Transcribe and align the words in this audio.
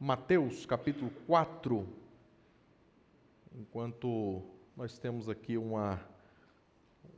Mateus 0.00 0.64
capítulo 0.64 1.10
4. 1.26 1.84
Enquanto 3.52 4.44
nós 4.76 4.96
temos 4.96 5.28
aqui 5.28 5.58
uma, 5.58 6.00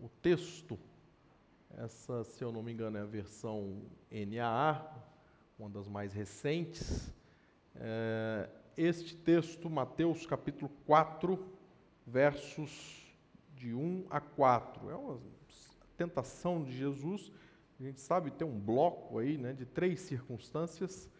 o 0.01 0.09
texto, 0.23 0.79
essa, 1.77 2.25
se 2.25 2.43
eu 2.43 2.51
não 2.51 2.63
me 2.63 2.73
engano, 2.73 2.97
é 2.97 3.03
a 3.03 3.05
versão 3.05 3.83
NAA, 4.11 4.97
uma 5.59 5.69
das 5.69 5.87
mais 5.89 6.15
recentes. 6.15 7.13
É, 7.77 8.49
este 8.79 9.15
texto, 9.15 9.69
Mateus 9.69 10.25
capítulo 10.25 10.71
4, 10.87 11.39
versos 12.07 13.15
de 13.55 13.75
1 13.75 14.07
a 14.09 14.23
4. 14.23 14.91
É 14.91 14.97
uma 14.97 15.21
tentação 15.99 16.65
de 16.65 16.75
Jesus. 16.75 17.31
A 17.79 17.83
gente 17.83 18.01
sabe 18.01 18.31
tem 18.31 18.49
um 18.49 18.59
bloco 18.59 19.19
aí 19.19 19.37
né, 19.37 19.53
de 19.53 19.67
três 19.67 20.01
circunstâncias. 20.01 21.11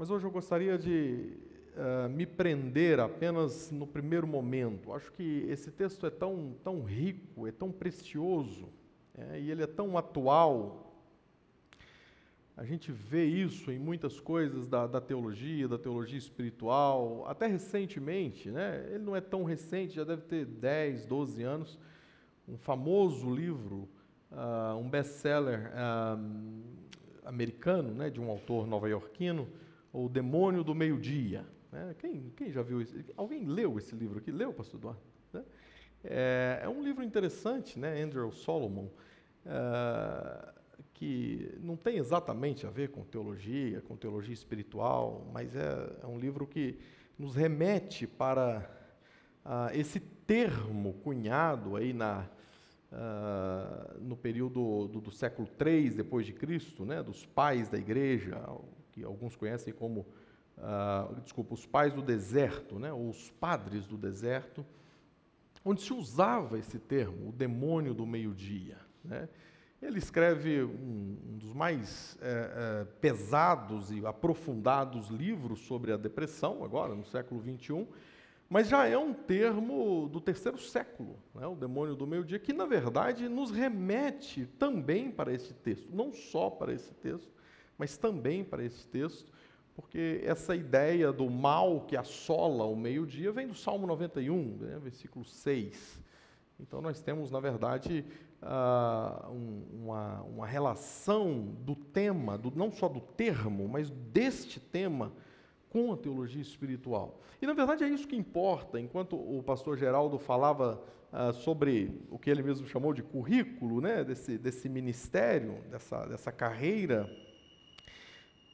Mas 0.00 0.08
hoje 0.08 0.24
eu 0.24 0.30
gostaria 0.30 0.78
de 0.78 1.36
uh, 1.76 2.08
me 2.08 2.24
prender 2.24 2.98
apenas 2.98 3.70
no 3.70 3.86
primeiro 3.86 4.26
momento. 4.26 4.94
Acho 4.94 5.12
que 5.12 5.44
esse 5.46 5.70
texto 5.70 6.06
é 6.06 6.10
tão, 6.10 6.56
tão 6.64 6.82
rico, 6.82 7.46
é 7.46 7.52
tão 7.52 7.70
precioso, 7.70 8.70
é, 9.14 9.38
e 9.38 9.50
ele 9.50 9.62
é 9.62 9.66
tão 9.66 9.98
atual. 9.98 10.90
A 12.56 12.64
gente 12.64 12.90
vê 12.90 13.26
isso 13.26 13.70
em 13.70 13.78
muitas 13.78 14.18
coisas 14.18 14.66
da, 14.66 14.86
da, 14.86 15.02
teologia, 15.02 15.68
da 15.68 15.76
teologia 15.76 16.18
espiritual, 16.18 17.26
até 17.28 17.46
recentemente, 17.46 18.50
né? 18.50 18.82
ele 18.88 19.04
não 19.04 19.14
é 19.14 19.20
tão 19.20 19.44
recente, 19.44 19.96
já 19.96 20.04
deve 20.04 20.22
ter 20.22 20.46
10, 20.46 21.04
12 21.04 21.42
anos, 21.42 21.78
um 22.48 22.56
famoso 22.56 23.28
livro, 23.28 23.86
uh, 24.32 24.78
um 24.78 24.88
best-seller 24.88 25.70
uh, 25.74 26.18
americano, 27.22 27.92
né, 27.92 28.08
de 28.08 28.18
um 28.18 28.30
autor 28.30 28.66
nova-iorquino, 28.66 29.46
O 29.92 30.08
Demônio 30.08 30.62
do 30.62 30.74
Meio-Dia. 30.74 31.46
Né? 31.72 31.94
Quem, 31.98 32.32
quem, 32.36 32.50
já 32.50 32.62
viu 32.62 32.80
isso? 32.80 32.96
Alguém 33.16 33.44
leu 33.44 33.78
esse 33.78 33.94
livro 33.94 34.18
aqui? 34.18 34.30
Leu, 34.30 34.52
pastor 34.52 34.78
Eduardo? 34.80 35.00
Né? 35.32 35.44
É, 36.04 36.60
é, 36.62 36.68
um 36.68 36.82
livro 36.82 37.04
interessante, 37.04 37.78
né? 37.78 38.00
Andrew 38.00 38.32
Solomon, 38.32 38.88
é, 39.44 40.52
que 40.94 41.58
não 41.62 41.76
tem 41.76 41.96
exatamente 41.96 42.66
a 42.66 42.70
ver 42.70 42.90
com 42.90 43.02
teologia, 43.04 43.80
com 43.82 43.96
teologia 43.96 44.34
espiritual, 44.34 45.26
mas 45.32 45.54
é, 45.54 45.92
é 46.02 46.06
um 46.06 46.18
livro 46.18 46.46
que 46.46 46.78
nos 47.18 47.34
remete 47.34 48.06
para 48.06 48.70
uh, 49.44 49.74
esse 49.74 50.00
termo 50.00 50.94
cunhado 51.04 51.76
aí 51.76 51.92
na, 51.92 52.26
uh, 52.90 54.00
no 54.00 54.16
período 54.16 54.88
do, 54.88 55.00
do, 55.00 55.10
século 55.10 55.46
III 55.60 55.90
depois 55.90 56.24
de 56.24 56.32
Cristo, 56.32 56.84
né, 56.84 57.02
dos 57.02 57.26
pais 57.26 57.68
da 57.68 57.76
igreja, 57.76 58.42
que 58.90 59.04
alguns 59.04 59.36
conhecem 59.36 59.72
como, 59.72 60.06
uh, 60.58 61.20
desculpa, 61.20 61.54
os 61.54 61.66
pais 61.66 61.92
do 61.92 62.02
deserto, 62.02 62.78
né, 62.78 62.92
ou 62.92 63.08
os 63.08 63.30
padres 63.30 63.86
do 63.86 63.96
deserto, 63.96 64.64
onde 65.64 65.82
se 65.82 65.92
usava 65.92 66.58
esse 66.58 66.78
termo, 66.78 67.28
o 67.28 67.32
demônio 67.32 67.94
do 67.94 68.06
meio-dia. 68.06 68.78
Né. 69.04 69.28
Ele 69.82 69.98
escreve 69.98 70.62
um, 70.62 71.16
um 71.30 71.38
dos 71.38 71.54
mais 71.54 72.18
é, 72.20 72.26
é, 72.28 72.84
pesados 73.00 73.90
e 73.90 74.04
aprofundados 74.04 75.08
livros 75.08 75.60
sobre 75.60 75.92
a 75.92 75.96
depressão, 75.96 76.62
agora, 76.64 76.94
no 76.94 77.04
século 77.04 77.40
XXI, 77.40 77.86
mas 78.48 78.68
já 78.68 78.86
é 78.86 78.98
um 78.98 79.14
termo 79.14 80.08
do 80.08 80.20
terceiro 80.20 80.58
século, 80.58 81.16
né, 81.34 81.46
o 81.46 81.54
demônio 81.54 81.94
do 81.94 82.06
meio-dia, 82.06 82.38
que 82.38 82.52
na 82.52 82.66
verdade 82.66 83.28
nos 83.28 83.50
remete 83.50 84.44
também 84.58 85.10
para 85.10 85.32
esse 85.32 85.54
texto, 85.54 85.94
não 85.94 86.12
só 86.12 86.50
para 86.50 86.72
esse 86.72 86.92
texto, 86.94 87.30
mas 87.80 87.96
também 87.96 88.44
para 88.44 88.62
esse 88.62 88.86
texto, 88.86 89.32
porque 89.74 90.20
essa 90.22 90.54
ideia 90.54 91.10
do 91.10 91.30
mal 91.30 91.80
que 91.80 91.96
assola 91.96 92.66
o 92.66 92.76
meio-dia 92.76 93.32
vem 93.32 93.48
do 93.48 93.54
Salmo 93.54 93.86
91, 93.86 94.58
né, 94.58 94.78
versículo 94.78 95.24
6. 95.24 95.98
Então 96.60 96.82
nós 96.82 97.00
temos, 97.00 97.30
na 97.30 97.40
verdade, 97.40 98.04
uh, 98.42 99.30
um, 99.30 99.84
uma, 99.84 100.20
uma 100.24 100.46
relação 100.46 101.56
do 101.64 101.74
tema, 101.74 102.36
do, 102.36 102.52
não 102.54 102.70
só 102.70 102.86
do 102.86 103.00
termo, 103.00 103.66
mas 103.66 103.88
deste 103.88 104.60
tema 104.60 105.10
com 105.70 105.90
a 105.90 105.96
teologia 105.96 106.42
espiritual. 106.42 107.18
E 107.40 107.46
na 107.46 107.54
verdade 107.54 107.82
é 107.82 107.88
isso 107.88 108.06
que 108.06 108.14
importa. 108.14 108.78
Enquanto 108.78 109.16
o 109.16 109.42
pastor 109.42 109.78
Geraldo 109.78 110.18
falava 110.18 110.84
ah, 111.10 111.32
sobre 111.32 111.98
o 112.10 112.18
que 112.18 112.28
ele 112.28 112.42
mesmo 112.42 112.66
chamou 112.66 112.92
de 112.92 113.02
currículo, 113.02 113.80
né, 113.80 114.04
desse, 114.04 114.36
desse 114.36 114.68
ministério, 114.68 115.62
dessa, 115.70 116.04
dessa 116.04 116.30
carreira, 116.30 117.10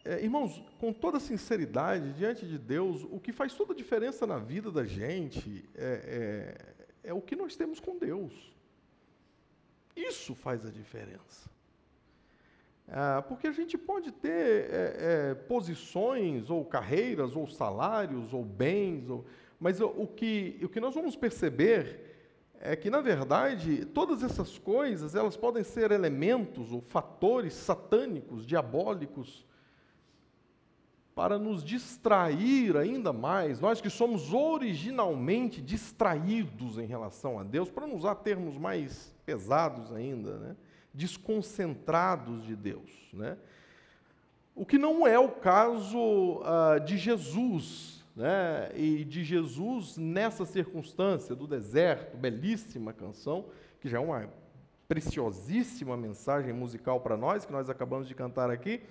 é, 0.06 0.22
irmãos, 0.22 0.62
com 0.78 0.92
toda 0.92 1.18
sinceridade, 1.18 2.12
diante 2.12 2.46
de 2.46 2.58
Deus, 2.58 3.04
o 3.10 3.18
que 3.18 3.32
faz 3.32 3.54
toda 3.54 3.72
a 3.72 3.76
diferença 3.76 4.26
na 4.26 4.38
vida 4.38 4.70
da 4.70 4.84
gente 4.84 5.68
é, 5.74 6.54
é, 7.02 7.10
é 7.10 7.12
o 7.12 7.20
que 7.20 7.34
nós 7.34 7.56
temos 7.56 7.80
com 7.80 7.98
Deus. 7.98 8.54
Isso 9.96 10.34
faz 10.34 10.64
a 10.64 10.70
diferença. 10.70 11.50
Ah, 12.88 13.24
porque 13.26 13.48
a 13.48 13.52
gente 13.52 13.76
pode 13.76 14.12
ter 14.12 14.70
é, 14.70 14.96
é, 15.30 15.34
posições, 15.34 16.50
ou 16.50 16.64
carreiras, 16.64 17.34
ou 17.34 17.48
salários, 17.48 18.32
ou 18.32 18.44
bens, 18.44 19.10
ou, 19.10 19.24
mas 19.58 19.80
o, 19.80 20.06
que, 20.06 20.56
o 20.62 20.68
que 20.68 20.78
nós 20.78 20.94
vamos 20.94 21.16
perceber 21.16 22.04
é 22.60 22.76
que, 22.76 22.88
na 22.88 23.00
verdade, 23.00 23.84
todas 23.86 24.22
essas 24.22 24.56
coisas 24.56 25.16
elas 25.16 25.36
podem 25.36 25.64
ser 25.64 25.90
elementos 25.90 26.72
ou 26.72 26.80
fatores 26.80 27.54
satânicos, 27.54 28.46
diabólicos, 28.46 29.44
para 31.16 31.38
nos 31.38 31.64
distrair 31.64 32.76
ainda 32.76 33.10
mais, 33.10 33.58
nós 33.58 33.80
que 33.80 33.88
somos 33.88 34.34
originalmente 34.34 35.62
distraídos 35.62 36.76
em 36.76 36.84
relação 36.84 37.38
a 37.38 37.42
Deus, 37.42 37.70
para 37.70 37.86
usar 37.86 38.16
termos 38.16 38.58
mais 38.58 39.14
pesados 39.24 39.90
ainda, 39.94 40.36
né? 40.36 40.56
desconcentrados 40.92 42.44
de 42.44 42.54
Deus. 42.54 42.90
Né? 43.14 43.38
O 44.54 44.66
que 44.66 44.76
não 44.76 45.06
é 45.06 45.18
o 45.18 45.30
caso 45.30 46.42
uh, 46.42 46.78
de 46.84 46.98
Jesus, 46.98 48.04
né? 48.14 48.70
e 48.74 49.02
de 49.02 49.24
Jesus 49.24 49.96
nessa 49.96 50.44
circunstância 50.44 51.34
do 51.34 51.46
deserto, 51.46 52.14
belíssima 52.18 52.92
canção, 52.92 53.46
que 53.80 53.88
já 53.88 53.96
é 53.96 54.00
uma 54.00 54.28
preciosíssima 54.86 55.96
mensagem 55.96 56.52
musical 56.52 57.00
para 57.00 57.16
nós, 57.16 57.46
que 57.46 57.52
nós 57.52 57.70
acabamos 57.70 58.06
de 58.06 58.14
cantar 58.14 58.50
aqui, 58.50 58.82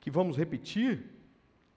que 0.00 0.10
vamos 0.10 0.38
repetir, 0.38 1.13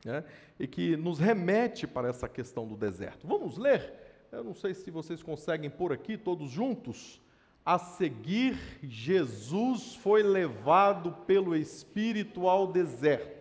né? 0.05 0.23
e 0.59 0.67
que 0.67 0.95
nos 0.95 1.19
remete 1.19 1.87
para 1.87 2.09
essa 2.09 2.27
questão 2.27 2.67
do 2.67 2.75
deserto. 2.75 3.27
Vamos 3.27 3.57
ler? 3.57 3.93
Eu 4.31 4.43
não 4.43 4.53
sei 4.53 4.73
se 4.73 4.91
vocês 4.91 5.23
conseguem 5.23 5.69
por 5.69 5.93
aqui, 5.93 6.17
todos 6.17 6.49
juntos. 6.49 7.21
A 7.65 7.77
seguir, 7.77 8.57
Jesus 8.81 9.95
foi 9.95 10.23
levado 10.23 11.11
pelo 11.25 11.55
Espírito 11.55 12.47
ao 12.47 12.67
deserto 12.67 13.37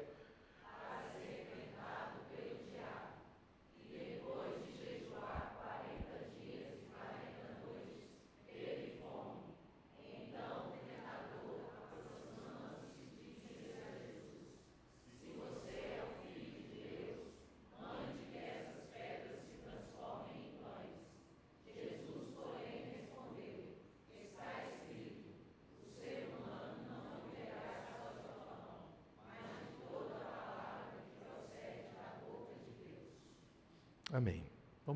Amém. 34.16 34.42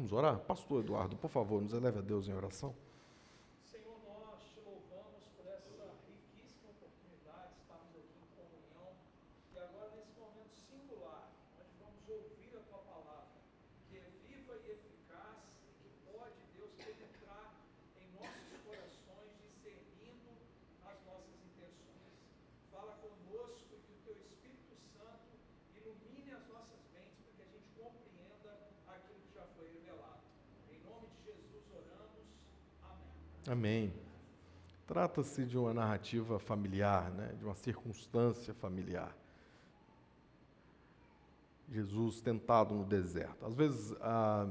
Vamos 0.00 0.14
orar? 0.14 0.38
Pastor 0.38 0.82
Eduardo, 0.82 1.14
por 1.14 1.28
favor, 1.28 1.60
nos 1.60 1.74
eleve 1.74 1.98
a 1.98 2.00
Deus 2.00 2.26
em 2.26 2.32
oração. 2.32 2.74
Amém. 33.50 33.92
Trata-se 35.10 35.44
de 35.44 35.58
uma 35.58 35.74
narrativa 35.74 36.38
familiar, 36.38 37.10
né? 37.10 37.34
de 37.36 37.44
uma 37.44 37.56
circunstância 37.56 38.54
familiar. 38.54 39.12
Jesus 41.68 42.20
tentado 42.20 42.76
no 42.76 42.84
deserto. 42.84 43.44
Às 43.44 43.52
vezes, 43.52 43.92
ah, 44.00 44.46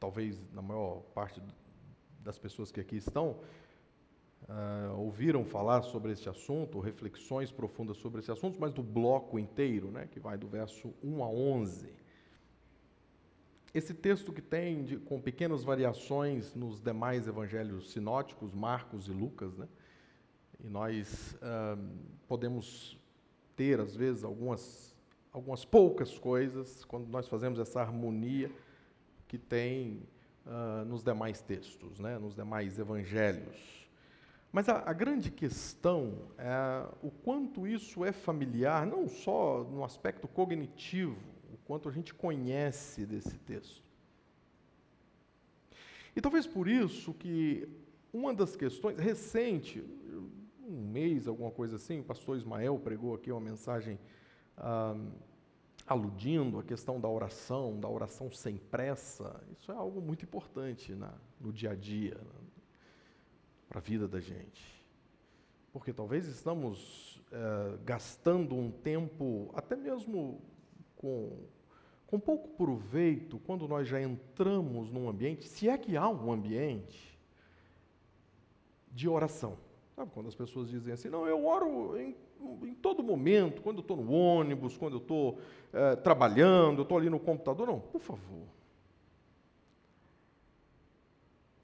talvez 0.00 0.36
na 0.52 0.60
maior 0.60 1.02
parte 1.14 1.40
das 2.24 2.40
pessoas 2.40 2.72
que 2.72 2.80
aqui 2.80 2.96
estão, 2.96 3.38
ah, 4.48 4.94
ouviram 4.96 5.44
falar 5.44 5.82
sobre 5.82 6.10
esse 6.10 6.28
assunto, 6.28 6.80
reflexões 6.80 7.52
profundas 7.52 7.98
sobre 7.98 8.20
esse 8.20 8.32
assunto, 8.32 8.60
mas 8.60 8.72
do 8.72 8.82
bloco 8.82 9.38
inteiro, 9.38 9.92
né, 9.92 10.08
que 10.10 10.18
vai 10.18 10.36
do 10.36 10.48
verso 10.48 10.92
1 11.04 11.22
a 11.22 11.28
11. 11.28 11.88
Esse 13.74 13.94
texto 13.94 14.32
que 14.32 14.42
tem, 14.42 14.84
de, 14.84 14.98
com 14.98 15.20
pequenas 15.20 15.64
variações 15.64 16.54
nos 16.54 16.80
demais 16.80 17.26
evangelhos 17.26 17.90
sinóticos, 17.90 18.52
Marcos 18.52 19.08
e 19.08 19.12
Lucas, 19.12 19.56
né? 19.56 19.66
e 20.62 20.68
nós 20.68 21.36
ah, 21.40 21.78
podemos 22.28 22.98
ter, 23.56 23.80
às 23.80 23.96
vezes, 23.96 24.24
algumas, 24.24 24.94
algumas 25.32 25.64
poucas 25.64 26.18
coisas, 26.18 26.84
quando 26.84 27.08
nós 27.08 27.26
fazemos 27.28 27.58
essa 27.58 27.80
harmonia 27.80 28.50
que 29.26 29.38
tem 29.38 30.02
uh, 30.44 30.84
nos 30.84 31.02
demais 31.02 31.40
textos, 31.40 31.98
né? 31.98 32.18
nos 32.18 32.34
demais 32.34 32.78
evangelhos. 32.78 33.88
Mas 34.52 34.68
a, 34.68 34.82
a, 34.84 34.92
grande 34.92 35.30
questão 35.30 36.28
é 36.36 36.86
o 37.02 37.10
quanto 37.10 37.66
isso 37.66 38.04
é 38.04 38.12
familiar, 38.12 38.86
não 38.86 39.08
só 39.08 39.64
no 39.64 39.82
aspecto 39.82 40.28
cognitivo, 40.28 41.31
quanto 41.72 41.88
a 41.88 41.92
gente 41.92 42.12
conhece 42.12 43.06
desse 43.06 43.38
texto. 43.38 43.82
E 46.14 46.20
talvez 46.20 46.46
por 46.46 46.68
isso 46.68 47.14
que 47.14 47.66
uma 48.12 48.34
das 48.34 48.54
questões, 48.54 48.98
recente, 48.98 49.82
um 50.68 50.86
mês, 50.90 51.26
alguma 51.26 51.50
coisa 51.50 51.76
assim, 51.76 52.00
o 52.00 52.04
pastor 52.04 52.36
Ismael 52.36 52.78
pregou 52.78 53.14
aqui 53.14 53.32
uma 53.32 53.40
mensagem 53.40 53.98
ah, 54.54 54.94
aludindo 55.86 56.58
à 56.58 56.62
questão 56.62 57.00
da 57.00 57.08
oração, 57.08 57.80
da 57.80 57.88
oração 57.88 58.30
sem 58.30 58.58
pressa. 58.58 59.42
Isso 59.56 59.72
é 59.72 59.74
algo 59.74 60.02
muito 60.02 60.26
importante 60.26 60.94
na, 60.94 61.14
no 61.40 61.50
dia 61.50 61.70
a 61.70 61.74
dia, 61.74 62.20
para 63.66 63.78
a 63.78 63.82
vida 63.82 64.06
da 64.06 64.20
gente. 64.20 64.62
Porque 65.72 65.90
talvez 65.90 66.26
estamos 66.26 67.18
eh, 67.32 67.78
gastando 67.82 68.54
um 68.54 68.70
tempo, 68.70 69.50
até 69.54 69.74
mesmo 69.74 70.38
com, 71.02 71.48
com 72.12 72.20
pouco 72.20 72.46
proveito, 72.50 73.38
quando 73.38 73.66
nós 73.66 73.88
já 73.88 73.98
entramos 73.98 74.90
num 74.90 75.08
ambiente, 75.08 75.48
se 75.48 75.66
é 75.66 75.78
que 75.78 75.96
há 75.96 76.06
um 76.10 76.30
ambiente 76.30 77.18
de 78.90 79.08
oração. 79.08 79.56
Sabe 79.96 80.10
quando 80.12 80.26
as 80.26 80.34
pessoas 80.34 80.68
dizem 80.68 80.92
assim, 80.92 81.08
não, 81.08 81.26
eu 81.26 81.46
oro 81.46 81.98
em, 81.98 82.14
em 82.64 82.74
todo 82.74 83.02
momento, 83.02 83.62
quando 83.62 83.78
eu 83.78 83.80
estou 83.80 83.96
no 83.96 84.12
ônibus, 84.12 84.76
quando 84.76 84.96
eu 84.96 84.98
estou 84.98 85.38
é, 85.72 85.96
trabalhando, 85.96 86.80
eu 86.80 86.82
estou 86.82 86.98
ali 86.98 87.08
no 87.08 87.18
computador. 87.18 87.66
Não, 87.66 87.80
por 87.80 88.02
favor. 88.02 88.46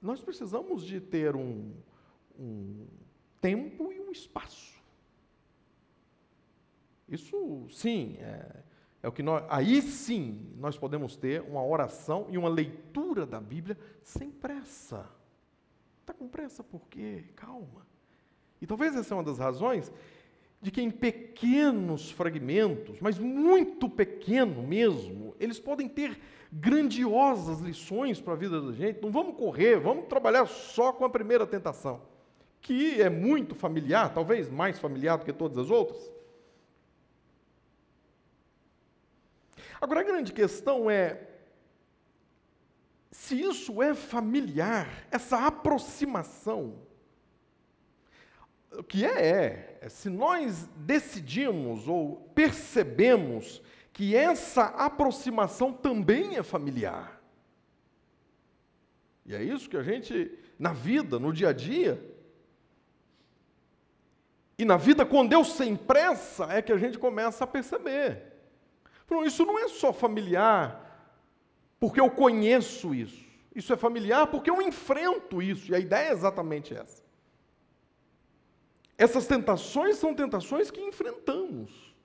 Nós 0.01 0.19
precisamos 0.19 0.83
de 0.83 0.99
ter 0.99 1.35
um, 1.35 1.75
um 2.39 2.87
tempo 3.39 3.93
e 3.93 3.99
um 3.99 4.11
espaço. 4.11 4.81
Isso, 7.07 7.67
sim, 7.69 8.17
é, 8.19 8.63
é 9.01 9.07
o 9.07 9.11
que 9.11 9.23
nós. 9.23 9.43
Aí 9.49 9.81
sim 9.81 10.53
nós 10.57 10.77
podemos 10.77 11.15
ter 11.15 11.41
uma 11.41 11.65
oração 11.65 12.27
e 12.29 12.37
uma 12.37 12.49
leitura 12.49 13.25
da 13.25 13.39
Bíblia 13.39 13.77
sem 14.03 14.29
pressa. 14.29 15.09
Está 16.01 16.13
com 16.13 16.27
pressa 16.27 16.63
por 16.63 16.87
quê? 16.89 17.25
Calma. 17.35 17.87
E 18.61 18.67
talvez 18.67 18.95
essa 18.95 19.13
é 19.13 19.17
uma 19.17 19.23
das 19.23 19.37
razões 19.37 19.91
de 20.61 20.71
que 20.71 20.81
em 20.81 20.91
pequenos 20.91 22.11
fragmentos, 22.11 22.99
mas 22.99 23.17
muito 23.17 23.89
pequeno 23.89 24.61
mesmo, 24.61 25.33
eles 25.39 25.59
podem 25.59 25.87
ter 25.87 26.19
grandiosas 26.51 27.61
lições 27.61 28.19
para 28.19 28.33
a 28.33 28.35
vida 28.35 28.61
da 28.61 28.73
gente. 28.73 29.01
Não 29.01 29.11
vamos 29.11 29.37
correr, 29.37 29.79
vamos 29.79 30.07
trabalhar 30.07 30.45
só 30.47 30.91
com 30.91 31.05
a 31.05 31.09
primeira 31.09 31.47
tentação, 31.47 32.01
que 32.59 33.01
é 33.01 33.09
muito 33.09 33.55
familiar, 33.55 34.13
talvez 34.13 34.49
mais 34.49 34.77
familiar 34.77 35.17
do 35.17 35.23
que 35.23 35.31
todas 35.31 35.57
as 35.57 35.71
outras. 35.71 36.11
Agora 39.79 40.01
a 40.01 40.03
grande 40.03 40.33
questão 40.33 40.89
é 40.89 41.27
se 43.11 43.41
isso 43.41 43.81
é 43.81 43.93
familiar, 43.93 45.07
essa 45.11 45.45
aproximação 45.45 46.87
o 48.71 48.83
que 48.83 49.05
é, 49.05 49.27
é, 49.27 49.79
é, 49.81 49.89
se 49.89 50.09
nós 50.09 50.67
decidimos 50.75 51.87
ou 51.87 52.17
percebemos 52.35 53.61
que 53.91 54.15
essa 54.15 54.65
aproximação 54.65 55.73
também 55.73 56.37
é 56.37 56.43
familiar. 56.43 57.21
E 59.25 59.35
é 59.35 59.43
isso 59.43 59.69
que 59.69 59.77
a 59.77 59.83
gente, 59.83 60.31
na 60.57 60.71
vida, 60.71 61.19
no 61.19 61.33
dia 61.33 61.49
a 61.49 61.53
dia, 61.53 62.03
e 64.57 64.65
na 64.65 64.77
vida 64.77 65.05
com 65.05 65.25
Deus 65.25 65.53
sem 65.53 65.75
pressa, 65.75 66.45
é 66.45 66.61
que 66.61 66.71
a 66.71 66.77
gente 66.77 66.97
começa 66.97 67.43
a 67.43 67.47
perceber. 67.47 68.28
Isso 69.25 69.45
não 69.45 69.57
é 69.57 69.67
só 69.67 69.91
familiar 69.91 70.85
porque 71.79 71.99
eu 71.99 72.09
conheço 72.09 72.93
isso. 72.93 73.25
Isso 73.55 73.73
é 73.73 73.77
familiar 73.77 74.27
porque 74.27 74.49
eu 74.49 74.61
enfrento 74.61 75.41
isso. 75.41 75.71
E 75.71 75.75
a 75.75 75.79
ideia 75.79 76.09
é 76.09 76.11
exatamente 76.11 76.73
essa. 76.73 77.03
Essas 78.97 79.25
tentações 79.25 79.97
são 79.97 80.13
tentações 80.13 80.69
que 80.69 80.81
enfrentamos. 80.81 81.95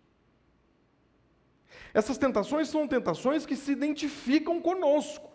Essas 1.93 2.19
tentações 2.19 2.69
são 2.69 2.89
tentações 2.89 3.45
que 3.45 3.57
se 3.57 3.73
identificam 3.73 4.61
conosco. 4.61 5.31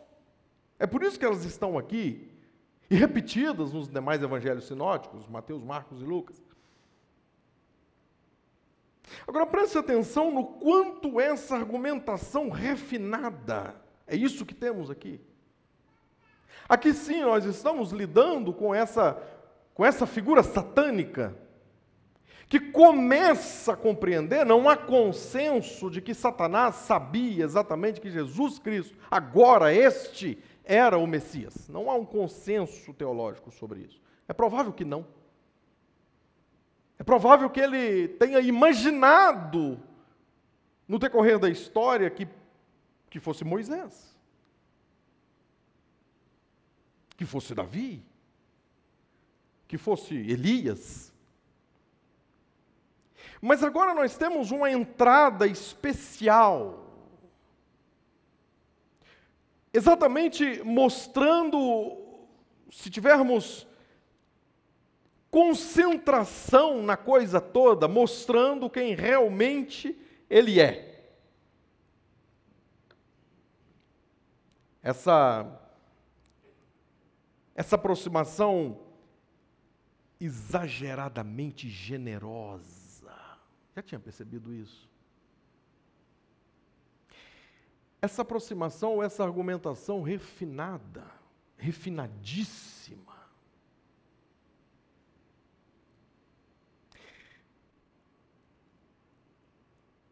É 0.77 0.87
por 0.87 1.03
isso 1.03 1.19
que 1.19 1.25
elas 1.25 1.43
estão 1.43 1.77
aqui 1.77 2.29
e 2.89 2.95
repetidas 2.95 3.71
nos 3.73 3.87
demais 3.87 4.23
evangelhos 4.23 4.65
sinóticos, 4.65 5.27
Mateus, 5.27 5.63
Marcos 5.63 6.01
e 6.01 6.05
Lucas. 6.05 6.41
Agora 9.27 9.45
preste 9.45 9.77
atenção 9.77 10.31
no 10.31 10.45
quanto 10.45 11.19
essa 11.19 11.55
argumentação 11.55 12.49
refinada, 12.49 13.75
é 14.07 14.15
isso 14.15 14.45
que 14.45 14.53
temos 14.53 14.89
aqui. 14.89 15.19
Aqui 16.67 16.93
sim 16.93 17.21
nós 17.21 17.45
estamos 17.45 17.91
lidando 17.91 18.53
com 18.53 18.73
essa, 18.73 19.21
com 19.73 19.85
essa 19.85 20.05
figura 20.05 20.43
satânica 20.43 21.35
que 22.47 22.59
começa 22.59 23.73
a 23.73 23.77
compreender, 23.77 24.43
não 24.43 24.67
há 24.67 24.75
consenso 24.75 25.89
de 25.89 26.01
que 26.01 26.15
Satanás 26.15 26.75
sabia 26.75 27.43
exatamente 27.43 28.01
que 28.01 28.09
Jesus 28.09 28.57
Cristo, 28.57 28.97
agora 29.09 29.71
este, 29.71 30.37
era 30.63 30.97
o 30.97 31.05
Messias. 31.05 31.69
Não 31.69 31.91
há 31.91 31.95
um 31.95 32.05
consenso 32.05 32.91
teológico 32.93 33.51
sobre 33.51 33.81
isso. 33.81 34.01
É 34.27 34.33
provável 34.33 34.73
que 34.73 34.83
não. 34.83 35.05
É 36.99 37.03
provável 37.03 37.49
que 37.49 37.61
ele 37.61 38.09
tenha 38.09 38.41
imaginado, 38.41 39.81
no 40.85 40.99
decorrer 40.99 41.39
da 41.39 41.49
história, 41.49 42.09
que, 42.09 42.27
que 43.09 43.21
fosse 43.21 43.45
Moisés, 43.45 44.13
que 47.15 47.25
fosse 47.25 47.55
Davi, 47.55 48.03
que 49.65 49.77
fosse 49.77 50.13
Elias, 50.13 51.13
mas 53.41 53.63
agora 53.63 53.93
nós 53.93 54.17
temos 54.17 54.51
uma 54.51 54.69
entrada 54.69 55.47
especial, 55.47 56.85
exatamente 59.71 60.61
mostrando, 60.63 61.97
se 62.69 62.89
tivermos 62.89 63.68
concentração 65.29 66.81
na 66.81 66.97
coisa 66.97 67.39
toda, 67.39 67.87
mostrando 67.87 68.69
quem 68.69 68.95
realmente 68.95 69.97
ele 70.29 70.59
é. 70.59 71.11
Essa 74.81 75.55
essa 77.55 77.75
aproximação 77.75 78.79
exageradamente 80.19 81.69
generosa 81.69 82.79
já 83.79 83.83
tinha 83.83 83.99
percebido 83.99 84.53
isso? 84.53 84.89
Essa 88.01 88.21
aproximação, 88.21 89.01
essa 89.03 89.23
argumentação 89.23 90.01
refinada, 90.01 91.05
refinadíssima, 91.57 93.08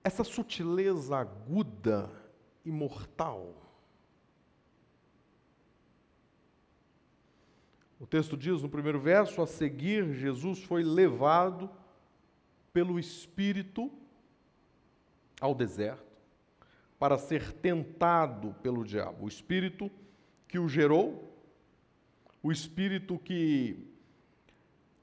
essa 0.08 0.24
sutileza 0.24 1.18
aguda 1.18 2.10
e 2.64 2.72
mortal. 2.72 3.54
O 8.00 8.08
texto 8.08 8.38
diz 8.38 8.62
no 8.62 8.70
primeiro 8.70 9.02
verso: 9.02 9.42
a 9.42 9.48
seguir, 9.48 10.14
Jesus 10.14 10.64
foi 10.64 10.82
levado 10.82 11.70
pelo 12.72 12.98
Espírito 12.98 13.92
ao 15.42 15.54
deserto, 15.54 16.06
para 16.98 17.18
ser 17.18 17.52
tentado 17.52 18.56
pelo 18.64 18.86
diabo. 18.86 19.26
O 19.26 19.28
espírito 19.28 19.92
que 20.48 20.58
o 20.58 20.70
gerou, 20.70 21.38
o 22.42 22.50
espírito 22.50 23.20
que 23.20 23.86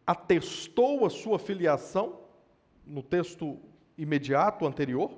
atestou 0.06 1.04
a 1.04 1.10
sua 1.10 1.38
filiação, 1.38 2.20
no 2.86 3.02
texto 3.02 3.60
imediato 3.96 4.66
anterior, 4.66 5.10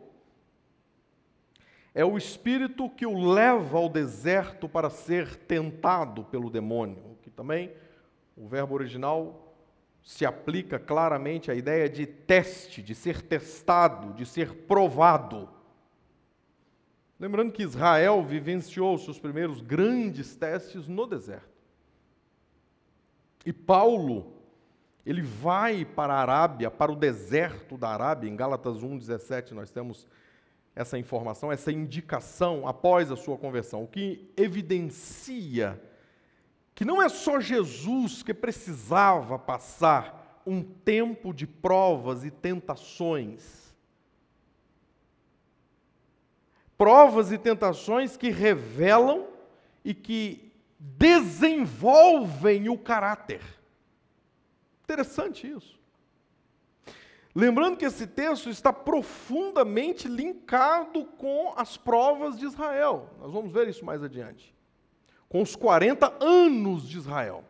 é 1.94 2.04
o 2.04 2.18
espírito 2.18 2.90
que 2.90 3.06
o 3.06 3.32
leva 3.32 3.78
ao 3.78 3.88
deserto 3.88 4.68
para 4.68 4.90
ser 4.90 5.34
tentado 5.34 6.24
pelo 6.24 6.50
demônio, 6.50 7.16
que 7.22 7.30
também 7.30 7.72
o 8.36 8.46
verbo 8.46 8.74
original 8.74 9.54
se 10.02 10.24
aplica 10.26 10.78
claramente 10.78 11.50
à 11.50 11.54
ideia 11.54 11.88
de 11.88 12.06
teste, 12.06 12.82
de 12.82 12.94
ser 12.94 13.22
testado, 13.22 14.12
de 14.12 14.26
ser 14.26 14.52
provado. 14.66 15.48
Lembrando 17.18 17.50
que 17.50 17.62
Israel 17.62 18.22
vivenciou 18.22 18.98
seus 18.98 19.18
primeiros 19.18 19.62
grandes 19.62 20.36
testes 20.36 20.86
no 20.86 21.06
deserto. 21.06 21.56
E 23.44 23.52
Paulo, 23.52 24.35
ele 25.06 25.22
vai 25.22 25.84
para 25.84 26.12
a 26.14 26.20
Arábia, 26.20 26.70
para 26.70 26.90
o 26.90 26.96
deserto 26.96 27.78
da 27.78 27.90
Arábia, 27.90 28.28
em 28.28 28.34
Gálatas 28.34 28.82
1:17 28.82 29.54
nós 29.54 29.70
temos 29.70 30.06
essa 30.74 30.98
informação, 30.98 31.52
essa 31.52 31.72
indicação 31.72 32.66
após 32.68 33.10
a 33.10 33.16
sua 33.16 33.38
conversão, 33.38 33.84
o 33.84 33.88
que 33.88 34.30
evidencia 34.36 35.80
que 36.74 36.84
não 36.84 37.00
é 37.00 37.08
só 37.08 37.40
Jesus 37.40 38.22
que 38.22 38.34
precisava 38.34 39.38
passar 39.38 40.42
um 40.46 40.62
tempo 40.62 41.32
de 41.32 41.46
provas 41.46 42.22
e 42.22 42.30
tentações. 42.30 43.74
Provas 46.76 47.32
e 47.32 47.38
tentações 47.38 48.18
que 48.18 48.28
revelam 48.28 49.26
e 49.82 49.94
que 49.94 50.52
desenvolvem 50.78 52.68
o 52.68 52.76
caráter. 52.76 53.55
Interessante 54.86 55.50
isso. 55.50 55.76
Lembrando 57.34 57.76
que 57.76 57.84
esse 57.84 58.06
texto 58.06 58.48
está 58.48 58.72
profundamente 58.72 60.06
linkado 60.06 61.04
com 61.04 61.52
as 61.56 61.76
provas 61.76 62.38
de 62.38 62.46
Israel. 62.46 63.10
Nós 63.18 63.32
vamos 63.32 63.52
ver 63.52 63.68
isso 63.68 63.84
mais 63.84 64.00
adiante. 64.00 64.54
Com 65.28 65.42
os 65.42 65.56
40 65.56 66.24
anos 66.24 66.88
de 66.88 66.96
Israel. 66.96 67.44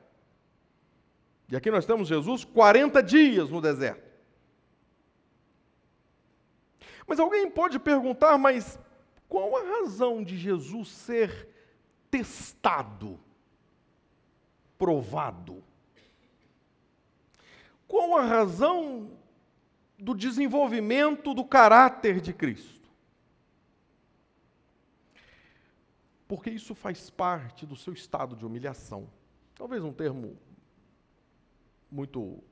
E 1.50 1.54
aqui 1.54 1.70
nós 1.70 1.84
temos 1.84 2.08
Jesus 2.08 2.42
40 2.42 3.02
dias 3.02 3.50
no 3.50 3.60
deserto. 3.60 4.02
Mas 7.06 7.20
alguém 7.20 7.50
pode 7.50 7.78
perguntar, 7.78 8.38
mas 8.38 8.78
qual 9.28 9.54
a 9.56 9.62
razão 9.62 10.24
de 10.24 10.38
Jesus 10.38 10.88
ser 10.88 11.48
testado, 12.10 13.20
provado? 14.78 15.62
Qual 17.86 18.16
a 18.16 18.24
razão 18.24 19.16
do 19.98 20.14
desenvolvimento 20.14 21.32
do 21.32 21.44
caráter 21.44 22.20
de 22.20 22.32
Cristo. 22.32 22.86
Porque 26.28 26.50
isso 26.50 26.74
faz 26.74 27.08
parte 27.08 27.64
do 27.64 27.76
seu 27.76 27.92
estado 27.92 28.36
de 28.36 28.44
humilhação. 28.44 29.08
Talvez 29.54 29.82
um 29.82 29.92
termo 29.92 30.36
muito 31.90 32.42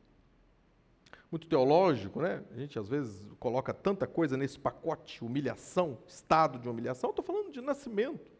muito 1.31 1.49
teológico, 1.49 2.21
né? 2.21 2.45
A 2.53 2.57
gente 2.57 2.79
às 2.79 2.88
vezes 2.88 3.26
coloca 3.41 3.75
tanta 3.75 4.07
coisa 4.07 4.37
nesse 4.37 4.57
pacote, 4.57 5.25
humilhação, 5.25 5.99
estado 6.07 6.61
de 6.61 6.69
humilhação. 6.69 7.11
Estou 7.11 7.25
falando 7.25 7.50
de 7.50 7.61
nascimento. 7.61 8.31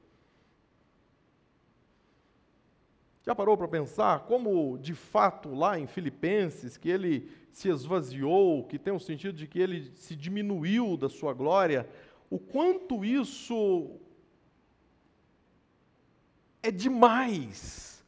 Já 3.26 3.34
parou 3.34 3.56
para 3.56 3.66
pensar 3.66 4.20
como, 4.26 4.76
de 4.78 4.94
fato, 4.94 5.54
lá 5.54 5.78
em 5.78 5.86
Filipenses, 5.86 6.76
que 6.76 6.90
ele 6.90 7.30
se 7.50 7.70
esvaziou, 7.70 8.64
que 8.64 8.78
tem 8.78 8.92
o 8.92 9.00
sentido 9.00 9.32
de 9.32 9.46
que 9.46 9.58
ele 9.58 9.90
se 9.94 10.14
diminuiu 10.14 10.94
da 10.96 11.08
sua 11.08 11.32
glória, 11.32 11.88
o 12.28 12.38
quanto 12.38 13.02
isso 13.02 13.98
é 16.62 16.70
demais 16.70 18.04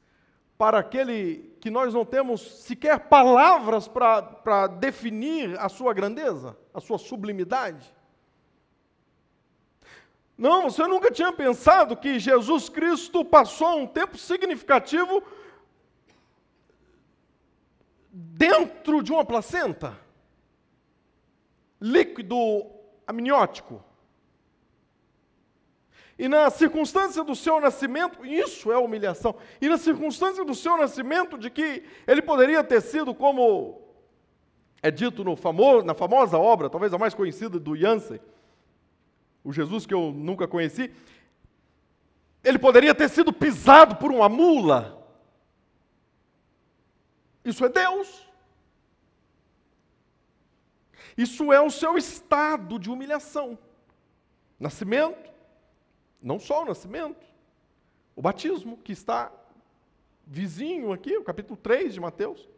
para 0.59 0.79
aquele 0.79 1.57
que 1.61 1.71
nós 1.71 1.95
não 1.95 2.05
temos 2.05 2.63
sequer 2.63 3.09
palavras 3.09 3.89
para 3.89 4.67
definir 4.67 5.59
a 5.59 5.69
sua 5.71 5.95
grandeza, 5.95 6.59
a 6.75 6.81
sua 6.81 6.99
sublimidade. 6.99 7.95
Não, 10.37 10.69
você 10.69 10.87
nunca 10.87 11.11
tinha 11.11 11.33
pensado 11.33 11.97
que 11.97 12.19
Jesus 12.19 12.69
Cristo 12.69 13.25
passou 13.25 13.79
um 13.79 13.87
tempo 13.87 14.19
significativo 14.19 15.23
dentro 18.11 19.03
de 19.03 19.13
uma 19.13 19.25
placenta? 19.25 19.99
Líquido 21.81 22.67
amniótico. 23.07 23.83
E 26.19 26.29
na 26.29 26.51
circunstância 26.51 27.23
do 27.23 27.35
seu 27.35 27.61
nascimento, 27.61 28.25
isso 28.25 28.73
é 28.73 28.77
humilhação. 28.77 29.37
E 29.61 29.69
na 29.69 29.77
circunstância 29.77 30.45
do 30.45 30.55
seu 30.55 30.77
nascimento, 30.77 31.37
de 31.39 31.51
que 31.51 31.85
ele 32.07 32.23
poderia 32.23 32.65
ter 32.65 32.81
sido 32.81 33.15
como 33.15 33.83
é 34.83 34.91
dito 34.91 35.25
no 35.25 35.37
na 35.85 35.95
famosa 35.95 36.39
obra, 36.39 36.71
talvez 36.71 36.93
a 36.93 36.99
mais 36.99 37.13
conhecida 37.13 37.59
do 37.59 37.77
Jansen, 37.77 38.21
o 39.47 39.53
Jesus 39.53 39.87
que 39.87 39.95
eu 39.95 40.11
nunca 40.11 40.49
conheci, 40.49 40.93
ele 42.43 42.59
poderia 42.59 42.93
ter 42.93 43.09
sido 43.09 43.33
pisado 43.33 43.95
por 43.95 44.11
uma 44.11 44.29
mula. 44.29 45.09
Isso 47.45 47.65
é 47.65 47.69
Deus. 47.69 48.27
Isso 51.17 51.53
é 51.53 51.61
o 51.61 51.71
seu 51.71 51.97
estado 51.97 52.77
de 52.77 52.91
humilhação. 52.91 53.57
Nascimento, 54.59 55.33
não 56.21 56.41
só 56.41 56.65
o 56.65 56.67
nascimento, 56.67 57.25
o 58.17 58.21
batismo, 58.21 58.77
que 58.79 58.91
está 58.91 59.33
vizinho 60.27 60.93
aqui, 60.93 61.17
o 61.17 61.23
capítulo 61.23 61.57
3 61.57 61.95
de 61.95 62.01
Mateus. 62.01 62.49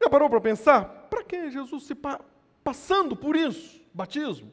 Já 0.00 0.08
parou 0.08 0.30
para 0.30 0.40
pensar? 0.40 0.84
Para 1.10 1.24
que 1.24 1.50
Jesus 1.50 1.82
se 1.82 1.96
passando 2.68 3.16
por 3.16 3.34
isso, 3.34 3.80
batismo. 3.94 4.52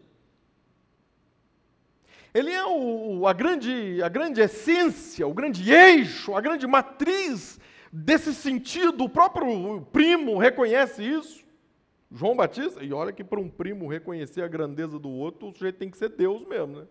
Ele 2.33 2.49
é 2.49 2.65
o, 2.65 3.27
a, 3.27 3.33
grande, 3.33 4.01
a 4.01 4.07
grande 4.07 4.39
essência, 4.39 5.27
o 5.27 5.33
grande 5.33 5.69
eixo, 5.69 6.33
a 6.33 6.39
grande 6.39 6.65
matriz 6.65 7.59
desse 7.91 8.33
sentido. 8.33 9.03
O 9.03 9.09
próprio 9.09 9.81
primo 9.91 10.37
reconhece 10.37 11.03
isso. 11.03 11.45
João 12.09 12.37
Batista, 12.37 12.81
e 12.81 12.93
olha 12.93 13.11
que 13.11 13.21
para 13.21 13.37
um 13.37 13.49
primo 13.49 13.89
reconhecer 13.89 14.43
a 14.43 14.47
grandeza 14.47 14.97
do 14.97 15.09
outro, 15.09 15.49
o 15.49 15.51
sujeito 15.51 15.77
tem 15.77 15.89
que 15.89 15.97
ser 15.97 16.07
Deus 16.07 16.47
mesmo, 16.47 16.79
né? 16.79 16.87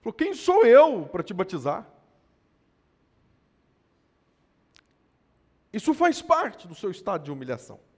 Falou: 0.00 0.14
quem 0.14 0.32
sou 0.32 0.64
eu 0.64 1.06
para 1.06 1.24
te 1.24 1.34
batizar? 1.34 1.90
Isso 5.72 5.92
faz 5.92 6.22
parte 6.22 6.68
do 6.68 6.74
seu 6.76 6.92
estado 6.92 7.24
de 7.24 7.32
humilhação 7.32 7.89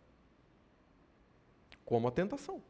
como 1.93 2.09
a 2.09 2.11
tentação. 2.11 2.63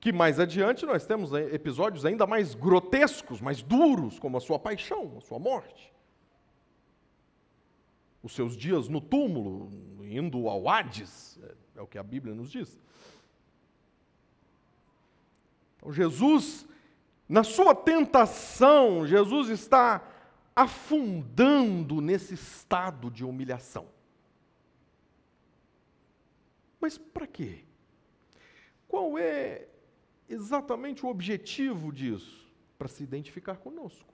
Que 0.00 0.10
mais 0.14 0.40
adiante 0.40 0.86
nós 0.86 1.04
temos 1.04 1.30
episódios 1.34 2.06
ainda 2.06 2.26
mais 2.26 2.54
grotescos, 2.54 3.38
mais 3.38 3.60
duros, 3.60 4.18
como 4.18 4.38
a 4.38 4.40
sua 4.40 4.58
paixão, 4.58 5.18
a 5.18 5.20
sua 5.20 5.38
morte. 5.38 5.92
Os 8.22 8.32
seus 8.34 8.56
dias 8.56 8.88
no 8.88 8.98
túmulo, 8.98 9.68
indo 10.02 10.48
ao 10.48 10.66
Hades, 10.66 11.38
é 11.76 11.82
o 11.82 11.86
que 11.86 11.98
a 11.98 12.02
Bíblia 12.02 12.34
nos 12.34 12.50
diz. 12.50 12.80
Então, 15.76 15.92
Jesus, 15.92 16.66
na 17.28 17.44
sua 17.44 17.74
tentação, 17.74 19.06
Jesus 19.06 19.50
está 19.50 20.02
afundando 20.56 22.00
nesse 22.00 22.32
estado 22.32 23.10
de 23.10 23.22
humilhação. 23.22 23.92
Mas 26.84 26.98
para 26.98 27.26
quê? 27.26 27.64
Qual 28.86 29.16
é 29.16 29.66
exatamente 30.28 31.06
o 31.06 31.08
objetivo 31.08 31.90
disso? 31.90 32.46
Para 32.76 32.88
se 32.88 33.02
identificar 33.02 33.56
conosco. 33.56 34.12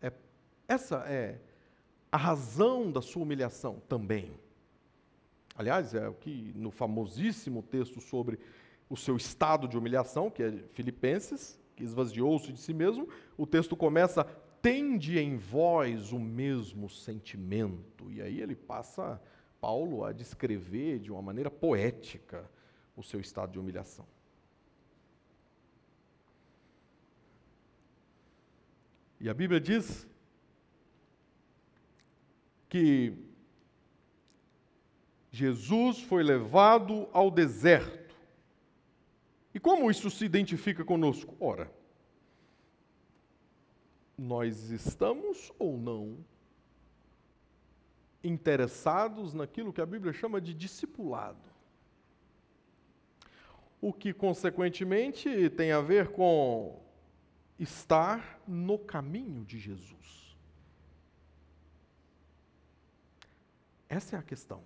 É, 0.00 0.10
essa 0.66 1.04
é 1.06 1.38
a 2.10 2.16
razão 2.16 2.90
da 2.90 3.02
sua 3.02 3.24
humilhação 3.24 3.82
também. 3.86 4.40
Aliás, 5.54 5.92
é 5.92 6.08
o 6.08 6.14
que 6.14 6.54
no 6.54 6.70
famosíssimo 6.70 7.62
texto 7.62 8.00
sobre 8.00 8.38
o 8.88 8.96
seu 8.96 9.18
estado 9.18 9.68
de 9.68 9.76
humilhação, 9.76 10.30
que 10.30 10.42
é 10.42 10.50
Filipenses, 10.72 11.60
que 11.76 11.84
esvaziou-se 11.84 12.50
de 12.50 12.58
si 12.58 12.72
mesmo, 12.72 13.06
o 13.36 13.46
texto 13.46 13.76
começa: 13.76 14.24
tende 14.62 15.18
em 15.18 15.36
vós 15.36 16.10
o 16.12 16.18
mesmo 16.18 16.88
sentimento. 16.88 18.10
E 18.10 18.22
aí 18.22 18.40
ele 18.40 18.56
passa 18.56 19.20
Paulo 19.60 20.04
a 20.04 20.12
descrever 20.12 20.98
de 20.98 21.10
uma 21.10 21.22
maneira 21.22 21.50
poética 21.50 22.48
o 22.96 23.02
seu 23.02 23.20
estado 23.20 23.52
de 23.52 23.58
humilhação. 23.58 24.06
E 29.20 29.28
a 29.28 29.34
Bíblia 29.34 29.60
diz 29.60 30.06
que 32.68 33.16
Jesus 35.30 36.00
foi 36.02 36.22
levado 36.22 37.08
ao 37.12 37.30
deserto. 37.30 38.14
E 39.54 39.60
como 39.60 39.90
isso 39.90 40.10
se 40.10 40.24
identifica 40.24 40.84
conosco? 40.84 41.34
Ora, 41.40 41.70
nós 44.16 44.70
estamos 44.70 45.52
ou 45.58 45.76
não 45.76 46.24
interessados 48.26 49.32
naquilo 49.32 49.72
que 49.72 49.80
a 49.80 49.86
Bíblia 49.86 50.12
chama 50.12 50.40
de 50.40 50.52
discipulado. 50.52 51.38
O 53.80 53.92
que, 53.92 54.12
consequentemente, 54.12 55.50
tem 55.50 55.72
a 55.72 55.80
ver 55.80 56.08
com 56.08 56.82
estar 57.58 58.40
no 58.46 58.78
caminho 58.78 59.44
de 59.44 59.58
Jesus. 59.58 60.36
Essa 63.88 64.16
é 64.16 64.18
a 64.18 64.22
questão. 64.22 64.62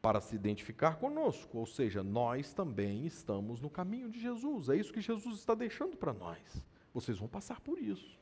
Para 0.00 0.20
se 0.20 0.34
identificar 0.34 0.96
conosco, 0.96 1.58
ou 1.58 1.66
seja, 1.66 2.02
nós 2.02 2.52
também 2.52 3.06
estamos 3.06 3.60
no 3.60 3.70
caminho 3.70 4.10
de 4.10 4.20
Jesus. 4.20 4.68
É 4.68 4.76
isso 4.76 4.92
que 4.92 5.00
Jesus 5.00 5.38
está 5.38 5.54
deixando 5.54 5.96
para 5.96 6.12
nós. 6.12 6.64
Vocês 6.92 7.18
vão 7.18 7.28
passar 7.28 7.60
por 7.60 7.78
isso. 7.78 8.18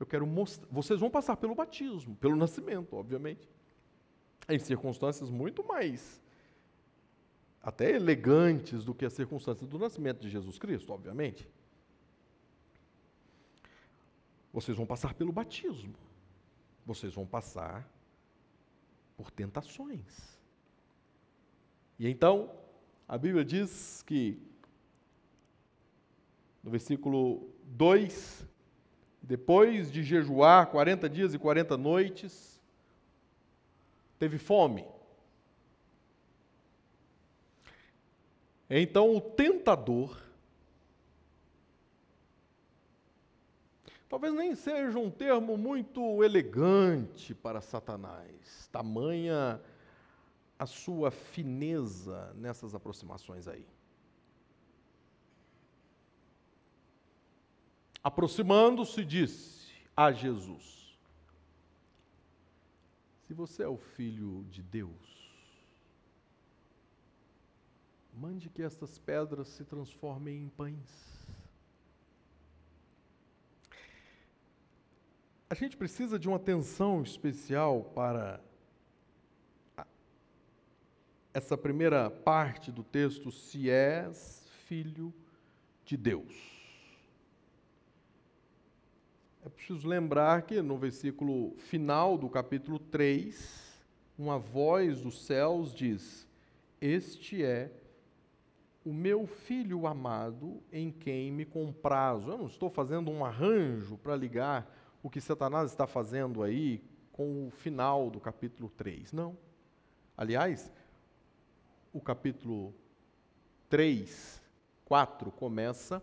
Eu 0.00 0.06
quero 0.06 0.26
mostrar. 0.26 0.66
Vocês 0.72 0.98
vão 0.98 1.10
passar 1.10 1.36
pelo 1.36 1.54
batismo, 1.54 2.16
pelo 2.16 2.34
nascimento, 2.34 2.96
obviamente. 2.96 3.48
Em 4.48 4.58
circunstâncias 4.58 5.30
muito 5.30 5.62
mais 5.62 6.20
até 7.62 7.94
elegantes 7.94 8.84
do 8.84 8.94
que 8.94 9.04
as 9.04 9.12
circunstâncias 9.12 9.68
do 9.68 9.78
nascimento 9.78 10.20
de 10.20 10.30
Jesus 10.30 10.58
Cristo, 10.58 10.90
obviamente. 10.92 11.46
Vocês 14.50 14.76
vão 14.76 14.86
passar 14.86 15.12
pelo 15.12 15.30
batismo. 15.30 15.94
Vocês 16.86 17.14
vão 17.14 17.26
passar 17.26 17.86
por 19.16 19.30
tentações. 19.30 20.40
E 21.98 22.08
então, 22.08 22.50
a 23.06 23.18
Bíblia 23.18 23.44
diz 23.44 24.02
que, 24.02 24.42
no 26.64 26.70
versículo 26.70 27.50
2, 27.64 28.46
depois 29.30 29.92
de 29.92 30.02
jejuar 30.02 30.66
40 30.72 31.08
dias 31.08 31.32
e 31.32 31.38
40 31.38 31.76
noites, 31.76 32.60
teve 34.18 34.38
fome. 34.38 34.84
Então 38.68 39.14
o 39.14 39.20
tentador 39.20 40.20
Talvez 44.08 44.34
nem 44.34 44.56
seja 44.56 44.98
um 44.98 45.08
termo 45.08 45.56
muito 45.56 46.24
elegante 46.24 47.32
para 47.32 47.60
Satanás, 47.60 48.68
tamanha 48.72 49.60
a 50.58 50.66
sua 50.66 51.12
fineza 51.12 52.34
nessas 52.34 52.74
aproximações 52.74 53.46
aí. 53.46 53.64
Aproximando-se, 58.02 59.04
disse 59.04 59.70
a 59.94 60.10
Jesus: 60.10 60.98
Se 63.26 63.34
você 63.34 63.62
é 63.62 63.68
o 63.68 63.76
filho 63.76 64.44
de 64.50 64.62
Deus, 64.62 64.90
mande 68.14 68.48
que 68.48 68.62
estas 68.62 68.98
pedras 68.98 69.48
se 69.48 69.64
transformem 69.64 70.44
em 70.44 70.48
pães. 70.48 71.10
A 75.48 75.54
gente 75.54 75.76
precisa 75.76 76.18
de 76.18 76.28
uma 76.28 76.36
atenção 76.36 77.02
especial 77.02 77.82
para 77.82 78.40
essa 81.34 81.56
primeira 81.56 82.10
parte 82.10 82.72
do 82.72 82.82
texto, 82.82 83.30
se 83.30 83.68
és 83.68 84.48
filho 84.66 85.12
de 85.84 85.96
Deus. 85.96 86.49
É 89.50 89.52
preciso 89.52 89.88
lembrar 89.88 90.42
que 90.42 90.62
no 90.62 90.78
versículo 90.78 91.56
final 91.56 92.16
do 92.16 92.28
capítulo 92.30 92.78
3, 92.78 93.82
uma 94.16 94.38
voz 94.38 95.00
dos 95.00 95.24
céus 95.26 95.74
diz: 95.74 96.24
Este 96.80 97.44
é 97.44 97.68
o 98.84 98.92
meu 98.92 99.26
filho 99.26 99.88
amado 99.88 100.62
em 100.72 100.92
quem 100.92 101.32
me 101.32 101.44
comprazo. 101.44 102.30
Eu 102.30 102.38
não 102.38 102.46
estou 102.46 102.70
fazendo 102.70 103.10
um 103.10 103.24
arranjo 103.24 103.98
para 103.98 104.14
ligar 104.14 104.72
o 105.02 105.10
que 105.10 105.20
Satanás 105.20 105.72
está 105.72 105.84
fazendo 105.84 106.44
aí 106.44 106.80
com 107.10 107.48
o 107.48 107.50
final 107.50 108.08
do 108.08 108.20
capítulo 108.20 108.70
3. 108.76 109.12
Não. 109.12 109.36
Aliás, 110.16 110.70
o 111.92 112.00
capítulo 112.00 112.72
3, 113.68 114.40
4 114.84 115.32
começa, 115.32 116.00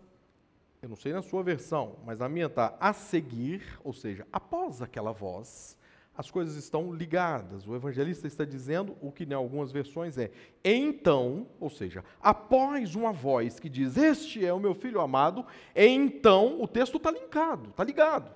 eu 0.80 0.88
não 0.88 0.96
sei 0.96 1.12
na 1.12 1.22
sua 1.22 1.42
versão, 1.42 1.96
mas 2.04 2.20
a 2.20 2.28
minha 2.28 2.46
está 2.46 2.76
a 2.78 2.92
seguir, 2.92 3.62
ou 3.82 3.92
seja, 3.92 4.26
após 4.32 4.80
aquela 4.80 5.12
voz, 5.12 5.76
as 6.16 6.30
coisas 6.30 6.56
estão 6.56 6.92
ligadas. 6.92 7.66
O 7.66 7.76
evangelista 7.76 8.26
está 8.26 8.44
dizendo 8.44 8.96
o 9.00 9.12
que 9.12 9.24
em 9.24 9.32
algumas 9.32 9.70
versões 9.70 10.18
é 10.18 10.30
então, 10.64 11.46
ou 11.60 11.70
seja, 11.70 12.04
após 12.20 12.94
uma 12.94 13.12
voz 13.12 13.60
que 13.60 13.68
diz: 13.68 13.96
Este 13.96 14.44
é 14.44 14.52
o 14.52 14.60
meu 14.60 14.74
filho 14.74 15.00
amado, 15.00 15.44
então 15.74 16.60
o 16.60 16.66
texto 16.66 16.96
está 16.96 17.10
linkado, 17.10 17.70
está 17.70 17.84
ligado. 17.84 18.30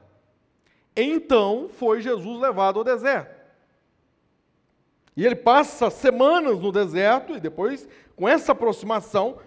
Então 0.97 1.69
foi 1.69 2.01
Jesus 2.01 2.41
levado 2.41 2.79
ao 2.79 2.85
deserto. 2.85 3.43
E 5.17 5.27
ele 5.27 5.37
passa 5.37 5.91
semanas 5.91 6.59
no 6.59 6.73
deserto, 6.73 7.35
e 7.35 7.41
depois, 7.41 7.89
com 8.17 8.29
essa 8.29 8.53
aproximação, 8.53 9.39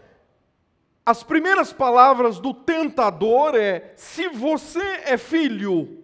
as 1.05 1.21
primeiras 1.21 1.71
palavras 1.71 2.39
do 2.39 2.53
tentador 2.53 3.53
é: 3.55 3.93
se 3.95 4.27
você 4.29 4.83
é 5.03 5.17
filho. 5.17 6.03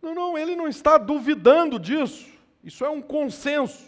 Não, 0.00 0.14
não, 0.14 0.38
ele 0.38 0.56
não 0.56 0.66
está 0.66 0.96
duvidando 0.96 1.78
disso. 1.78 2.32
Isso 2.64 2.84
é 2.84 2.88
um 2.88 3.02
consenso 3.02 3.86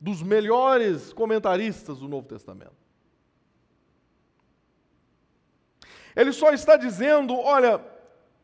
dos 0.00 0.22
melhores 0.22 1.12
comentaristas 1.12 1.98
do 1.98 2.08
Novo 2.08 2.26
Testamento. 2.26 2.74
Ele 6.16 6.32
só 6.32 6.52
está 6.52 6.76
dizendo: 6.76 7.38
olha, 7.38 7.80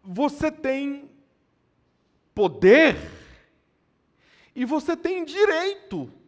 você 0.03 0.53
tem 0.53 1.11
poder 2.35 2.97
e 4.55 4.65
você 4.65 4.97
tem 4.97 5.25
direito. 5.25 6.20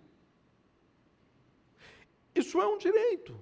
Isso 2.35 2.61
é 2.61 2.67
um 2.67 2.79
direito. 2.79 3.39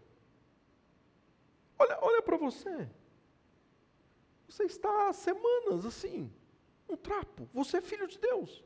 Olha, 1.78 1.98
olha 2.02 2.22
para 2.22 2.36
você. 2.36 2.88
Você 4.48 4.64
está 4.64 5.08
há 5.08 5.12
semanas 5.12 5.86
assim, 5.86 6.30
um 6.88 6.96
trapo. 6.96 7.48
Você 7.54 7.78
é 7.78 7.80
filho 7.80 8.06
de 8.08 8.18
Deus. 8.18 8.64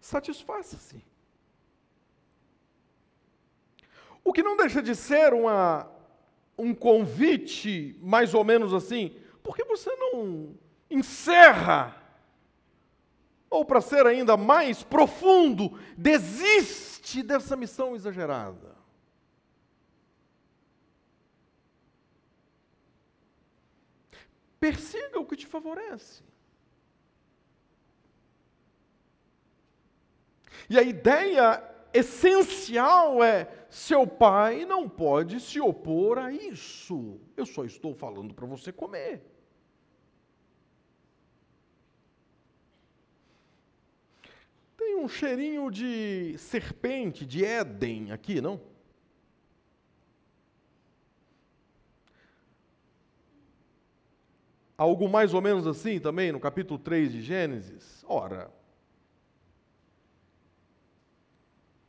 Satisfaça-se. 0.00 1.04
O 4.22 4.32
que 4.32 4.42
não 4.42 4.56
deixa 4.56 4.82
de 4.82 4.94
ser 4.94 5.34
uma 5.34 5.92
um 6.58 6.74
convite 6.74 7.98
mais 8.00 8.32
ou 8.32 8.42
menos 8.42 8.72
assim, 8.72 9.14
por 9.42 9.54
que 9.54 9.64
você 9.64 9.94
não 9.96 10.56
encerra? 10.90 12.02
Ou 13.48 13.64
para 13.64 13.80
ser 13.80 14.06
ainda 14.06 14.36
mais 14.36 14.82
profundo, 14.82 15.78
desiste 15.96 17.22
dessa 17.22 17.56
missão 17.56 17.94
exagerada. 17.94 18.76
Persiga 24.58 25.20
o 25.20 25.26
que 25.26 25.36
te 25.36 25.46
favorece. 25.46 26.24
E 30.68 30.78
a 30.78 30.82
ideia 30.82 31.62
essencial 31.92 33.22
é: 33.22 33.48
seu 33.68 34.06
pai 34.06 34.64
não 34.64 34.88
pode 34.88 35.40
se 35.40 35.60
opor 35.60 36.18
a 36.18 36.32
isso. 36.32 37.20
Eu 37.36 37.46
só 37.46 37.64
estou 37.64 37.94
falando 37.94 38.34
para 38.34 38.46
você 38.46 38.72
comer. 38.72 39.35
Um 44.96 45.08
cheirinho 45.08 45.70
de 45.70 46.36
serpente, 46.38 47.24
de 47.24 47.44
Éden 47.44 48.12
aqui, 48.12 48.40
não? 48.40 48.60
algo 54.76 55.08
mais 55.08 55.32
ou 55.32 55.40
menos 55.40 55.66
assim 55.66 55.98
também 55.98 56.30
no 56.30 56.40
capítulo 56.40 56.78
3 56.78 57.12
de 57.12 57.22
Gênesis? 57.22 58.04
Ora, 58.06 58.50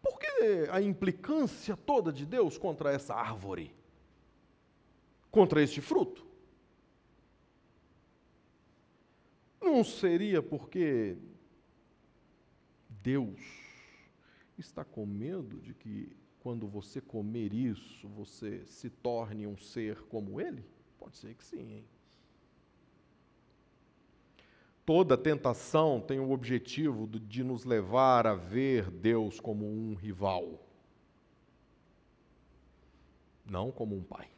por 0.02 0.18
que 0.18 0.68
a 0.72 0.82
implicância 0.82 1.76
toda 1.76 2.12
de 2.14 2.26
Deus 2.26 2.58
contra 2.58 2.92
essa 2.92 3.14
árvore? 3.14 3.76
Contra 5.30 5.62
este 5.62 5.82
fruto? 5.82 6.26
Não 9.62 9.84
seria 9.84 10.42
porque 10.42 11.18
Deus 13.08 13.40
está 14.58 14.84
com 14.84 15.06
medo 15.06 15.62
de 15.62 15.74
que 15.74 16.14
quando 16.42 16.68
você 16.68 17.00
comer 17.00 17.54
isso, 17.54 18.06
você 18.10 18.66
se 18.66 18.90
torne 18.90 19.48
um 19.48 19.56
ser 19.56 20.02
como 20.10 20.42
Ele? 20.42 20.66
Pode 21.00 21.16
ser 21.16 21.34
que 21.34 21.42
sim, 21.46 21.72
hein? 21.72 21.86
Toda 24.86 25.18
tentação 25.18 26.02
tem 26.02 26.20
o 26.20 26.32
objetivo 26.32 27.08
de 27.08 27.46
nos 27.46 27.64
levar 27.64 28.28
a 28.28 28.36
ver 28.36 28.92
Deus 28.92 29.40
como 29.40 29.66
um 29.66 29.96
rival, 29.96 30.62
não 33.50 33.72
como 33.72 33.96
um 33.96 34.04
pai. 34.04 34.30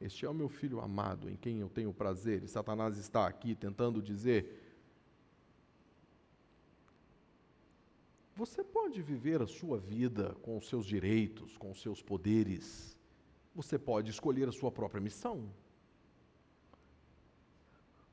Este 0.00 0.24
é 0.24 0.30
o 0.30 0.32
meu 0.32 0.48
filho 0.48 0.80
amado, 0.80 1.28
em 1.28 1.36
quem 1.36 1.58
eu 1.60 1.68
tenho 1.68 1.92
prazer, 1.92 2.42
e 2.42 2.48
Satanás 2.48 2.96
está 2.96 3.26
aqui 3.26 3.54
tentando 3.54 4.00
dizer: 4.00 4.67
Você 8.38 8.62
pode 8.62 9.02
viver 9.02 9.42
a 9.42 9.48
sua 9.48 9.78
vida 9.78 10.36
com 10.42 10.56
os 10.56 10.68
seus 10.68 10.86
direitos, 10.86 11.56
com 11.56 11.72
os 11.72 11.82
seus 11.82 12.00
poderes, 12.00 12.96
você 13.52 13.76
pode 13.76 14.12
escolher 14.12 14.48
a 14.48 14.52
sua 14.52 14.70
própria 14.70 15.00
missão. 15.00 15.52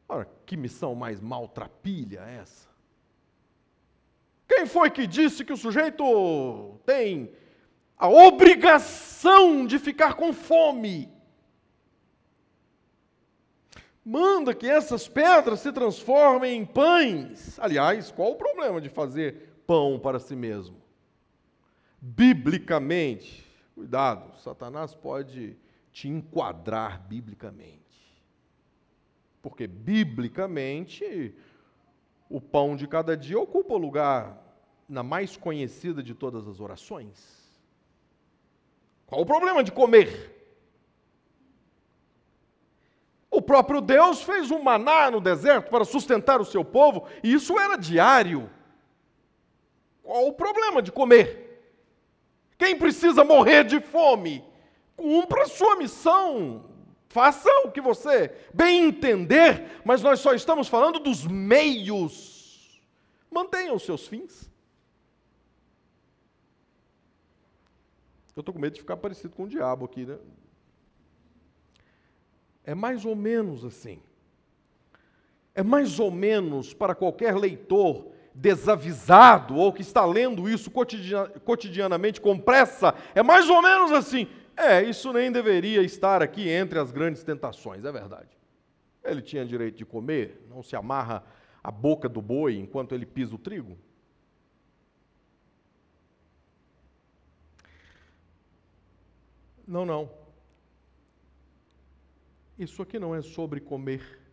Ora, 0.10 0.28
que 0.44 0.58
missão 0.58 0.96
mais 0.96 1.22
maltrapilha 1.22 2.22
é 2.22 2.38
essa? 2.38 2.68
Quem 4.48 4.66
foi 4.66 4.90
que 4.90 5.06
disse 5.06 5.46
que 5.46 5.54
o 5.54 5.58
sujeito 5.58 6.76
tem 6.88 7.32
a 7.96 8.10
obrigação 8.10 9.64
de 9.64 9.78
ficar 9.78 10.16
com 10.16 10.34
fome? 10.34 11.08
Manda 14.04 14.56
que 14.56 14.68
essas 14.68 15.08
pedras 15.08 15.60
se 15.60 15.72
transformem 15.72 16.62
em 16.62 16.66
pães. 16.66 17.60
Aliás, 17.60 18.10
qual 18.10 18.32
o 18.32 18.36
problema 18.36 18.82
de 18.82 18.90
fazer 18.90 19.55
pão 19.66 20.00
para 20.00 20.20
si 20.20 20.36
mesmo? 20.36 20.82
Biblicamente, 22.00 23.46
cuidado, 23.74 24.38
Satanás 24.40 24.94
pode 24.94 25.58
te 25.92 26.08
enquadrar 26.08 27.08
biblicamente. 27.08 27.84
Porque, 29.42 29.68
biblicamente, 29.68 31.36
o 32.30 32.42
pão 32.42 32.76
de 32.76 32.88
cada 32.88 33.16
dia 33.16 33.40
ocupa 33.40 33.74
o 33.74 33.78
lugar 33.78 34.42
na 34.88 35.04
mais 35.04 35.38
conhecida 35.38 36.02
de 36.04 36.14
todas 36.14 36.48
as 36.48 36.60
orações. 36.60 37.46
Qual 39.06 39.22
o 39.22 39.26
problema 39.26 39.64
de 39.64 39.72
comer? 39.72 40.34
O 43.30 43.42
próprio 43.42 43.82
Deus 43.82 44.22
fez 44.22 44.50
um 44.50 44.64
maná 44.64 45.12
no 45.12 45.20
deserto 45.20 45.70
para 45.70 45.86
sustentar 45.86 46.40
o 46.40 46.46
seu 46.46 46.64
povo, 46.64 47.06
e 47.24 47.34
isso 47.34 47.60
era 47.60 47.76
diário. 47.76 48.50
Qual 50.06 50.28
o 50.28 50.34
problema 50.34 50.84
de 50.84 50.92
comer? 50.92 51.66
Quem 52.60 52.78
precisa 52.78 53.24
morrer 53.24 53.64
de 53.64 53.82
fome? 53.82 54.46
Cumpra 54.96 55.44
a 55.44 55.48
sua 55.48 55.76
missão. 55.78 56.64
Faça 57.10 57.50
o 57.64 57.72
que 57.72 57.82
você 57.82 58.32
bem 58.54 58.86
entender, 58.86 59.82
mas 59.84 60.04
nós 60.04 60.20
só 60.20 60.36
estamos 60.36 60.68
falando 60.68 61.00
dos 61.00 61.26
meios. 61.26 62.80
Mantenha 63.32 63.74
os 63.74 63.82
seus 63.82 64.08
fins. 64.08 64.50
Eu 68.36 68.42
estou 68.42 68.54
com 68.54 68.60
medo 68.60 68.74
de 68.74 68.82
ficar 68.82 68.98
parecido 68.98 69.34
com 69.34 69.46
o 69.46 69.50
diabo 69.50 69.86
aqui, 69.86 70.06
né? 70.06 70.20
É 72.64 72.76
mais 72.76 73.06
ou 73.06 73.16
menos 73.16 73.66
assim. 73.66 74.00
É 75.56 75.64
mais 75.64 76.00
ou 76.00 76.12
menos 76.12 76.76
para 76.76 76.94
qualquer 76.94 77.36
leitor 77.36 78.14
desavisado 78.36 79.56
ou 79.56 79.72
que 79.72 79.82
está 79.82 80.06
lendo 80.06 80.50
isso 80.50 80.70
cotidianamente 80.70 82.20
com 82.20 82.38
pressa, 82.38 82.94
é 83.16 83.24
mais 83.24 83.50
ou 83.50 83.62
menos 83.62 83.94
assim. 83.94 84.28
É, 84.58 84.84
isso 84.84 85.12
nem 85.14 85.32
deveria 85.32 85.82
estar 85.82 86.22
aqui 86.22 86.50
entre 86.50 86.78
as 86.78 86.92
grandes 86.92 87.24
tentações, 87.24 87.86
é 87.86 87.92
verdade. 87.92 88.38
Ele 89.04 89.22
tinha 89.22 89.46
direito 89.46 89.78
de 89.78 89.86
comer, 89.86 90.46
não 90.50 90.62
se 90.62 90.76
amarra 90.76 91.24
a 91.64 91.72
boca 91.72 92.10
do 92.10 92.22
boi 92.22 92.58
enquanto 92.58 92.94
ele 92.94 93.06
pisa 93.06 93.36
o 93.36 93.40
trigo. 93.40 93.78
Não, 99.68 99.86
não. 99.86 100.12
Isso 102.58 102.82
aqui 102.82 103.00
não 103.00 103.16
é 103.16 103.22
sobre 103.22 103.60
comer. 103.60 104.25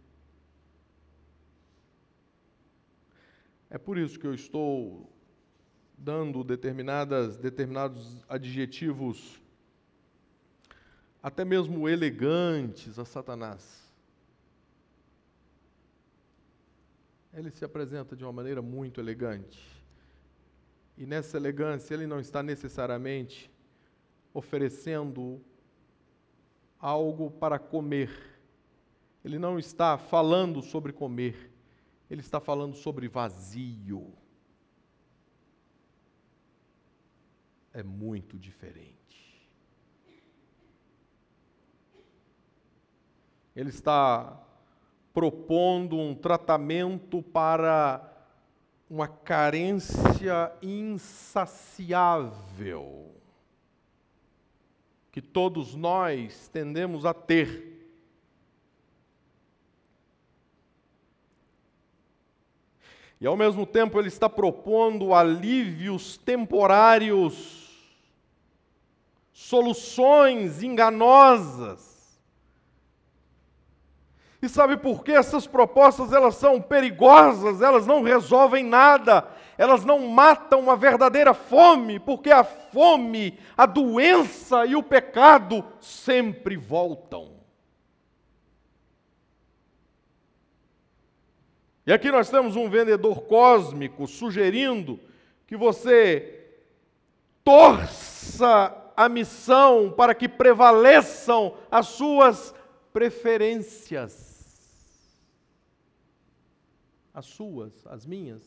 É 3.73 3.79
por 3.79 3.97
isso 3.97 4.21
que 4.21 4.27
eu 4.27 4.35
estou 4.35 5.11
dando 5.97 6.45
determinadas, 6.45 7.39
determinados 7.39 8.23
adjetivos 8.29 9.41
até 11.23 11.43
mesmo 11.43 11.89
elegantes 11.89 12.99
a 12.99 13.07
Satanás. 13.07 13.91
Ele 17.33 17.51
se 17.51 17.65
apresenta 17.65 18.15
de 18.15 18.23
uma 18.23 18.33
maneira 18.33 18.61
muito 18.61 19.01
elegante. 19.01 19.83
E 20.99 21.07
nessa 21.07 21.39
elegância, 21.39 21.95
ele 21.95 22.07
não 22.07 22.21
está 22.21 22.43
necessariamente 22.43 23.51
oferecendo 24.35 25.41
algo 26.79 27.31
para 27.31 27.59
comer. 27.59 28.11
Ele 29.25 29.39
não 29.39 29.59
está 29.59 29.97
falando 29.97 30.61
sobre 30.61 30.93
comer. 30.93 31.52
Ele 32.12 32.20
está 32.20 32.38
falando 32.38 32.77
sobre 32.77 33.09
vazio. 33.09 34.12
É 37.72 37.83
muito 37.83 38.38
diferente. 38.38 39.48
Ele 43.57 43.70
está 43.70 44.38
propondo 45.14 45.96
um 45.96 46.14
tratamento 46.14 47.22
para 47.22 48.07
uma 48.90 49.09
carência 49.09 50.53
insaciável 50.61 51.51
que 55.11 55.22
todos 55.22 55.75
nós 55.75 56.46
tendemos 56.48 57.07
a 57.07 57.14
ter. 57.14 57.72
E 63.23 63.27
ao 63.27 63.37
mesmo 63.37 63.65
tempo 63.65 64.01
ele 64.01 64.09
está 64.09 64.29
propondo 64.29 65.15
alívios 65.15 66.17
temporários, 66.17 67.71
soluções 69.33 70.61
enganosas 70.61 71.93
e 74.43 74.49
sabe 74.49 74.77
por 74.77 75.05
que 75.05 75.13
essas 75.13 75.47
propostas 75.47 76.13
elas 76.13 76.35
são 76.35 76.61
perigosas, 76.61 77.63
elas 77.63 77.87
não 77.87 78.03
resolvem 78.03 78.65
nada, 78.65 79.29
elas 79.57 79.85
não 79.85 80.01
matam 80.09 80.69
a 80.69 80.75
verdadeira 80.75 81.33
fome, 81.33 82.01
porque 82.01 82.33
a 82.33 82.43
fome, 82.43 83.39
a 83.57 83.67
doença 83.67 84.67
e 84.67 84.75
o 84.75 84.83
pecado 84.83 85.65
sempre 85.79 86.57
voltam. 86.57 87.41
E 91.87 91.92
aqui 91.92 92.11
nós 92.11 92.31
temos 92.31 92.57
um 92.57 92.68
vendedor 92.68 93.23
cósmico 93.23 94.07
sugerindo 94.07 95.01
que 95.47 95.57
você 95.57 96.40
torça 97.45 98.77
a 98.97 99.09
missão 99.09 99.90
para 99.90 100.14
que 100.14 100.29
prevaleçam 100.29 101.57
as 101.71 101.88
suas 101.88 102.55
preferências 102.92 104.33
as 107.14 107.27
suas, 107.27 107.87
as 107.87 108.07
minhas, 108.07 108.42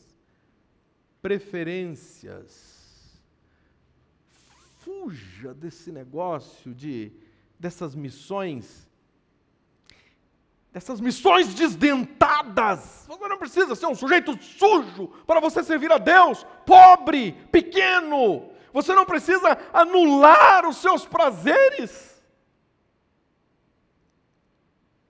preferências. 1.22 2.74
Fuja 4.78 5.54
desse 5.54 5.92
negócio 5.92 6.74
de 6.74 7.12
dessas 7.58 7.94
missões 7.94 8.85
dessas 10.76 11.00
missões 11.00 11.54
desdentadas. 11.54 13.06
Você 13.08 13.28
não 13.28 13.38
precisa 13.38 13.74
ser 13.74 13.86
um 13.86 13.94
sujeito 13.94 14.38
sujo 14.42 15.08
para 15.26 15.40
você 15.40 15.62
servir 15.62 15.90
a 15.90 15.96
Deus, 15.96 16.44
pobre, 16.66 17.32
pequeno. 17.50 18.50
Você 18.74 18.94
não 18.94 19.06
precisa 19.06 19.56
anular 19.72 20.68
os 20.68 20.76
seus 20.76 21.06
prazeres. 21.06 22.22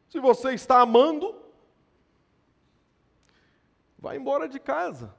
Se 0.08 0.20
você 0.20 0.54
está 0.54 0.80
amando, 0.80 1.34
vá 3.98 4.14
embora 4.14 4.48
de 4.48 4.60
casa. 4.60 5.12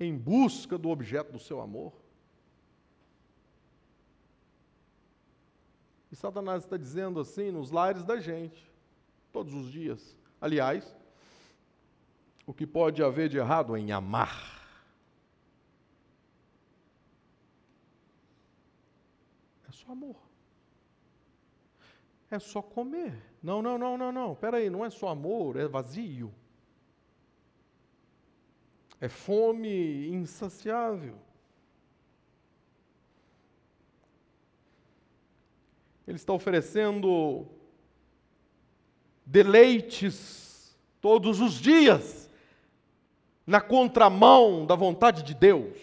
Em 0.00 0.18
busca 0.18 0.76
do 0.76 0.88
objeto 0.88 1.30
do 1.30 1.38
seu 1.38 1.60
amor. 1.60 2.01
E 6.12 6.16
Satanás 6.16 6.64
está 6.64 6.76
dizendo 6.76 7.18
assim 7.18 7.50
nos 7.50 7.70
lares 7.70 8.04
da 8.04 8.20
gente, 8.20 8.70
todos 9.32 9.54
os 9.54 9.72
dias. 9.72 10.14
Aliás, 10.38 10.94
o 12.46 12.52
que 12.52 12.66
pode 12.66 13.02
haver 13.02 13.30
de 13.30 13.38
errado 13.38 13.74
em 13.74 13.90
amar? 13.92 14.60
É 19.66 19.72
só 19.72 19.92
amor. 19.92 20.16
É 22.30 22.38
só 22.38 22.60
comer. 22.60 23.16
Não, 23.42 23.62
não, 23.62 23.78
não, 23.78 23.96
não, 23.96 24.12
não. 24.12 24.32
Espera 24.34 24.58
aí, 24.58 24.68
não 24.68 24.84
é 24.84 24.90
só 24.90 25.08
amor, 25.08 25.56
é 25.56 25.66
vazio. 25.66 26.30
É 29.00 29.08
fome 29.08 30.08
insaciável. 30.08 31.16
Ele 36.12 36.18
está 36.18 36.34
oferecendo 36.34 37.46
deleites 39.24 40.76
todos 41.00 41.40
os 41.40 41.54
dias, 41.54 42.30
na 43.46 43.62
contramão 43.62 44.66
da 44.66 44.74
vontade 44.74 45.22
de 45.22 45.32
Deus. 45.32 45.74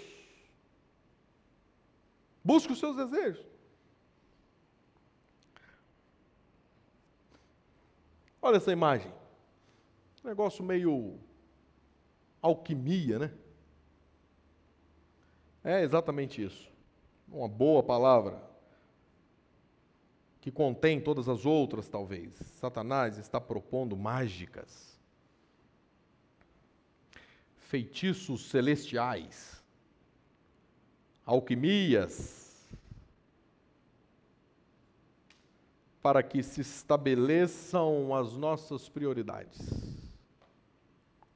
Busque 2.44 2.72
os 2.72 2.78
seus 2.78 2.96
desejos. 2.96 3.44
Olha 8.40 8.58
essa 8.58 8.72
imagem. 8.72 9.12
negócio 10.24 10.64
meio 10.64 11.20
alquimia, 12.40 13.18
né? 13.18 13.34
É 15.64 15.82
exatamente 15.82 16.44
isso. 16.44 16.70
Uma 17.28 17.48
boa 17.48 17.82
palavra 17.82 18.49
que 20.42 20.52
contém 20.52 21.02
todas 21.02 21.28
as 21.28 21.46
outras, 21.46 21.90
talvez. 21.90 22.34
Satanás 22.60 23.18
está 23.18 23.42
propondo 23.42 23.98
mágicas, 23.98 24.98
feitiços 27.56 28.50
celestiais, 28.50 29.62
alquimias, 31.26 32.68
para 36.02 36.24
que 36.24 36.42
se 36.42 36.62
estabeleçam 36.62 38.16
as 38.16 38.38
nossas 38.38 38.88
prioridades, 38.88 39.60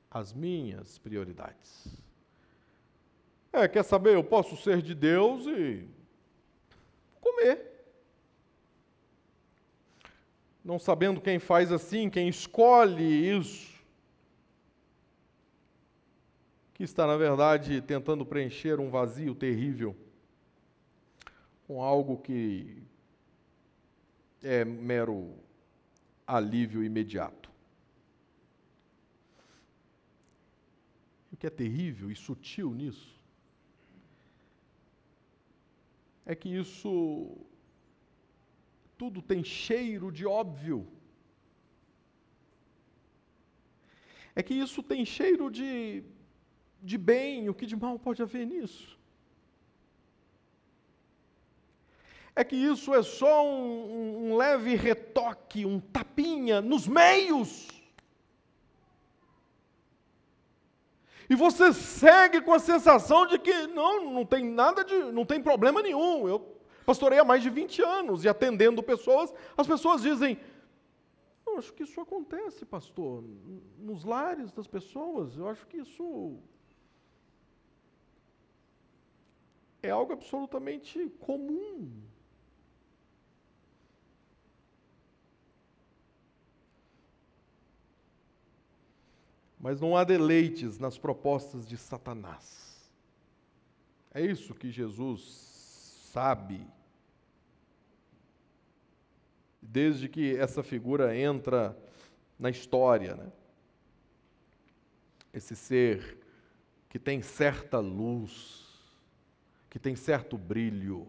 as 0.09 0.31
minhas 0.31 0.97
prioridades. 0.97 1.87
É, 3.51 3.67
quer 3.67 3.83
saber? 3.83 4.15
Eu 4.15 4.23
posso 4.23 4.55
ser 4.55 4.81
de 4.81 4.95
Deus 4.95 5.45
e 5.45 5.87
comer 7.19 7.72
não 10.63 10.79
sabendo 10.79 11.19
quem 11.19 11.39
faz 11.39 11.71
assim, 11.71 12.09
quem 12.09 12.29
escolhe 12.29 13.37
isso, 13.37 13.73
que 16.73 16.83
está, 16.83 17.05
na 17.05 17.17
verdade, 17.17 17.81
tentando 17.81 18.25
preencher 18.25 18.79
um 18.79 18.89
vazio 18.89 19.35
terrível 19.35 19.95
com 21.67 21.81
algo 21.81 22.17
que 22.17 22.81
é 24.41 24.65
mero 24.65 25.35
alívio 26.25 26.83
imediato. 26.83 27.51
O 31.31 31.37
que 31.37 31.47
é 31.47 31.49
terrível 31.49 32.09
e 32.09 32.15
sutil 32.15 32.71
nisso 32.73 33.13
é 36.25 36.33
que 36.33 36.49
isso 36.49 37.37
tudo 39.03 39.21
tem 39.21 39.43
cheiro 39.43 40.09
de 40.09 40.25
óbvio. 40.25 40.87
É 44.33 44.41
que 44.41 44.53
isso 44.53 44.81
tem 44.81 45.03
cheiro 45.03 45.51
de, 45.51 46.05
de 46.81 46.97
bem, 46.97 47.49
o 47.49 47.53
que 47.53 47.65
de 47.65 47.75
mal 47.75 47.99
pode 47.99 48.21
haver 48.21 48.47
nisso? 48.47 48.97
É 52.33 52.45
que 52.45 52.55
isso 52.55 52.93
é 52.93 53.03
só 53.03 53.45
um, 53.45 54.29
um 54.29 54.37
leve 54.37 54.73
retoque, 54.73 55.65
um 55.65 55.81
tapinha 55.81 56.61
nos 56.61 56.87
meios. 56.87 57.67
E 61.29 61.35
você 61.35 61.73
segue 61.73 62.39
com 62.39 62.53
a 62.53 62.59
sensação 62.59 63.27
de 63.27 63.37
que 63.37 63.67
não, 63.67 64.13
não 64.13 64.25
tem 64.25 64.45
nada 64.45 64.81
de, 64.85 64.95
não 65.11 65.25
tem 65.25 65.41
problema 65.41 65.81
nenhum. 65.81 66.25
Eu 66.25 66.52
Pastorei 66.85 67.19
há 67.19 67.23
mais 67.23 67.41
de 67.41 67.49
20 67.49 67.81
anos 67.81 68.23
e 68.23 68.29
atendendo 68.29 68.83
pessoas, 68.83 69.33
as 69.57 69.67
pessoas 69.67 70.01
dizem: 70.01 70.37
Eu 71.45 71.57
acho 71.57 71.73
que 71.73 71.83
isso 71.83 71.99
acontece, 72.01 72.65
pastor, 72.65 73.23
nos 73.77 74.03
lares 74.03 74.51
das 74.51 74.67
pessoas. 74.67 75.37
Eu 75.37 75.47
acho 75.47 75.65
que 75.67 75.77
isso 75.77 76.39
é 79.81 79.89
algo 79.89 80.13
absolutamente 80.13 81.09
comum. 81.19 81.91
Mas 89.59 89.79
não 89.79 89.95
há 89.95 90.03
deleites 90.03 90.77
nas 90.77 90.97
propostas 90.97 91.65
de 91.65 91.77
Satanás. 91.77 92.91
É 94.13 94.21
isso 94.21 94.53
que 94.53 94.69
Jesus 94.69 95.52
sabe. 96.13 96.67
Desde 99.59 100.07
que 100.07 100.37
essa 100.37 100.61
figura 100.61 101.17
entra 101.17 101.75
na 102.37 102.51
história, 102.51 103.15
né? 103.15 103.31
esse 105.33 105.55
ser 105.55 106.19
que 106.87 106.99
tem 106.99 107.23
certa 107.23 107.79
luz, 107.79 108.63
que 109.71 109.79
tem 109.79 109.95
certo 109.95 110.37
brilho, 110.37 111.07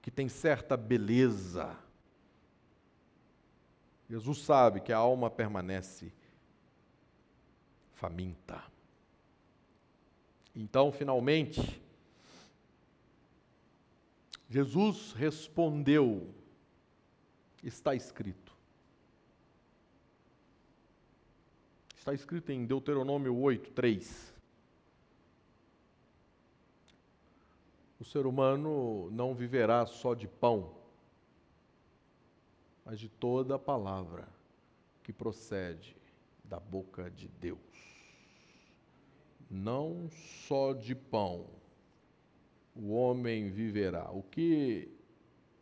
que 0.00 0.12
tem 0.12 0.28
certa 0.28 0.76
beleza. 0.76 1.76
Jesus 4.08 4.38
sabe 4.38 4.80
que 4.80 4.92
a 4.92 4.98
alma 4.98 5.28
permanece 5.28 6.12
faminta. 7.94 8.62
Então, 10.54 10.92
finalmente, 10.92 11.82
Jesus 14.54 15.10
respondeu: 15.14 16.32
Está 17.60 17.92
escrito. 17.92 18.56
Está 21.96 22.14
escrito 22.14 22.52
em 22.52 22.64
Deuteronômio 22.64 23.36
8, 23.36 23.72
3. 23.72 24.32
O 27.98 28.04
ser 28.04 28.26
humano 28.26 29.10
não 29.10 29.34
viverá 29.34 29.86
só 29.86 30.14
de 30.14 30.28
pão, 30.28 30.72
mas 32.84 33.00
de 33.00 33.08
toda 33.08 33.56
a 33.56 33.58
palavra 33.58 34.28
que 35.02 35.12
procede 35.12 35.96
da 36.44 36.60
boca 36.60 37.10
de 37.10 37.26
Deus. 37.26 37.58
Não 39.50 40.08
só 40.46 40.72
de 40.72 40.94
pão, 40.94 41.63
o 42.74 42.92
homem 42.92 43.50
viverá. 43.50 44.10
O 44.10 44.22
que 44.22 44.88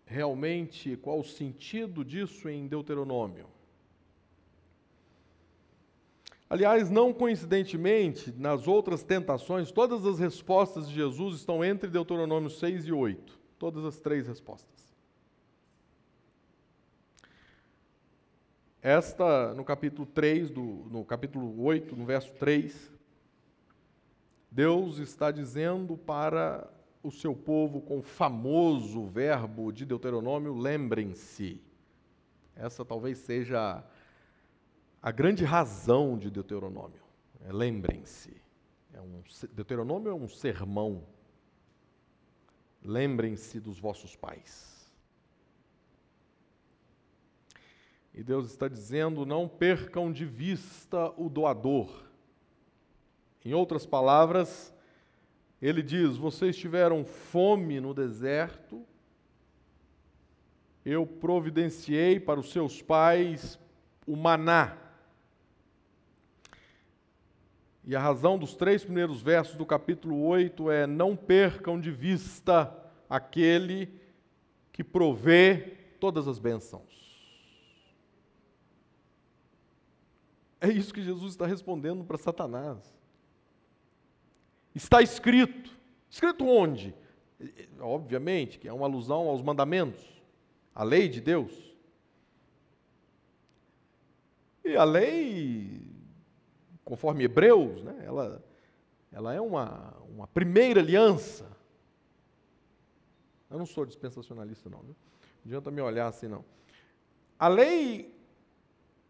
realmente, 0.07 0.97
qual 0.97 1.21
o 1.21 1.25
sentido 1.25 2.05
disso 2.05 2.49
em 2.49 2.67
Deuteronômio? 2.67 3.47
Aliás, 6.49 6.91
não 6.91 7.15
coincidentemente, 7.15 8.31
nas 8.33 8.69
outras 8.69 9.03
tentações, 9.03 9.71
todas 9.71 10.05
as 10.05 10.19
respostas 10.19 10.87
de 10.87 10.95
Jesus 10.95 11.37
estão 11.37 11.65
entre 11.65 11.89
Deuteronômio 11.89 12.51
6 12.51 12.87
e 12.87 12.93
8. 12.93 13.41
Todas 13.59 13.85
as 13.85 13.99
três 14.01 14.27
respostas. 14.27 14.93
Esta, 18.83 19.55
no 19.55 19.65
capítulo 19.65 20.05
3, 20.05 20.51
do, 20.51 20.61
no 20.91 21.05
capítulo 21.05 21.63
8, 21.63 21.97
no 21.97 22.05
verso 22.05 22.33
3, 22.35 22.93
Deus 24.51 24.99
está 24.99 25.31
dizendo 25.31 25.97
para 25.97 26.69
o 27.03 27.11
seu 27.11 27.35
povo 27.35 27.81
com 27.81 27.99
o 27.99 28.03
famoso 28.03 29.07
verbo 29.07 29.73
de 29.73 29.85
Deuteronômio, 29.85 30.55
lembrem-se. 30.55 31.61
Essa 32.55 32.85
talvez 32.85 33.19
seja 33.19 33.85
a 35.01 35.11
grande 35.11 35.45
razão 35.45 36.17
de 36.17 36.31
Deuteronômio. 36.31 37.03
É, 37.41 37.53
lembrem-se. 37.53 38.41
É 38.93 39.01
um, 39.01 39.23
Deuteronômio 39.53 40.11
é 40.11 40.15
um 40.15 40.29
sermão. 40.29 41.05
Lembrem-se 42.83 43.59
dos 43.59 43.79
vossos 43.81 44.15
pais. 44.15 44.93
E 48.15 48.23
Deus 48.23 48.47
está 48.47 48.69
dizendo: 48.69 49.27
não 49.27 49.49
percam 49.49 50.13
de 50.13 50.25
vista 50.25 51.13
o 51.17 51.29
doador. 51.29 52.05
Em 53.45 53.55
outras 53.55 53.85
palavras, 53.85 54.72
ele 55.63 55.81
diz: 55.81 56.17
vocês 56.17 56.57
tiveram 56.57 57.05
fome 57.05 57.81
no 57.81 57.95
deserto, 57.95 58.85
eu 60.85 61.07
providenciei 61.07 62.19
para 62.19 62.41
os 62.41 62.51
seus 62.51 62.83
pais 62.83 63.57
o 64.05 64.17
maná. 64.17 64.77
E 67.85 67.95
a 67.95 68.01
razão 68.01 68.37
dos 68.37 68.57
três 68.57 68.83
primeiros 68.83 69.23
versos 69.23 69.55
do 69.55 69.65
capítulo 69.65 70.21
8 70.25 70.69
é: 70.69 70.87
não 70.87 71.17
percam 71.17 71.79
de 71.79 71.93
vista 71.93 72.77
aquele 73.09 73.89
que 74.73 74.83
provê 74.83 75.77
todas 76.01 76.27
as 76.27 76.41
bênçãos. 76.41 76.91
É 80.61 80.69
isso 80.69 80.93
que 80.95 81.03
Jesus 81.03 81.33
está 81.33 81.47
respondendo 81.47 82.05
para 82.05 82.19
Satanás. 82.19 83.02
Está 84.75 85.03
escrito. 85.03 85.71
Escrito 86.11 86.47
onde? 86.47 86.95
Obviamente 87.81 88.59
que 88.59 88.69
é 88.69 88.73
uma 88.73 88.87
alusão 88.87 89.29
aos 89.29 89.43
mandamentos, 89.43 90.23
à 90.75 90.83
lei 90.85 91.09
de 91.09 91.21
Deus. 91.21 91.53
E 94.65 94.77
a 94.77 94.85
lei, 94.85 95.83
conforme 96.85 97.25
Hebreus, 97.25 97.83
né, 97.83 98.03
ela, 98.05 98.45
ela 99.11 99.35
é 99.35 99.41
uma, 99.41 99.95
uma 100.09 100.27
primeira 100.29 100.81
aliança. 100.81 101.51
Eu 103.51 103.59
não 103.59 103.67
sou 103.67 103.85
dispensacionalista, 103.85 104.71
não. 104.71 104.79
Viu? 104.81 104.97
Não 105.45 105.45
adianta 105.45 105.71
me 105.71 105.81
olhar 105.81 106.07
assim, 106.07 106.29
não. 106.29 106.45
A 107.39 107.49
lei 107.49 108.12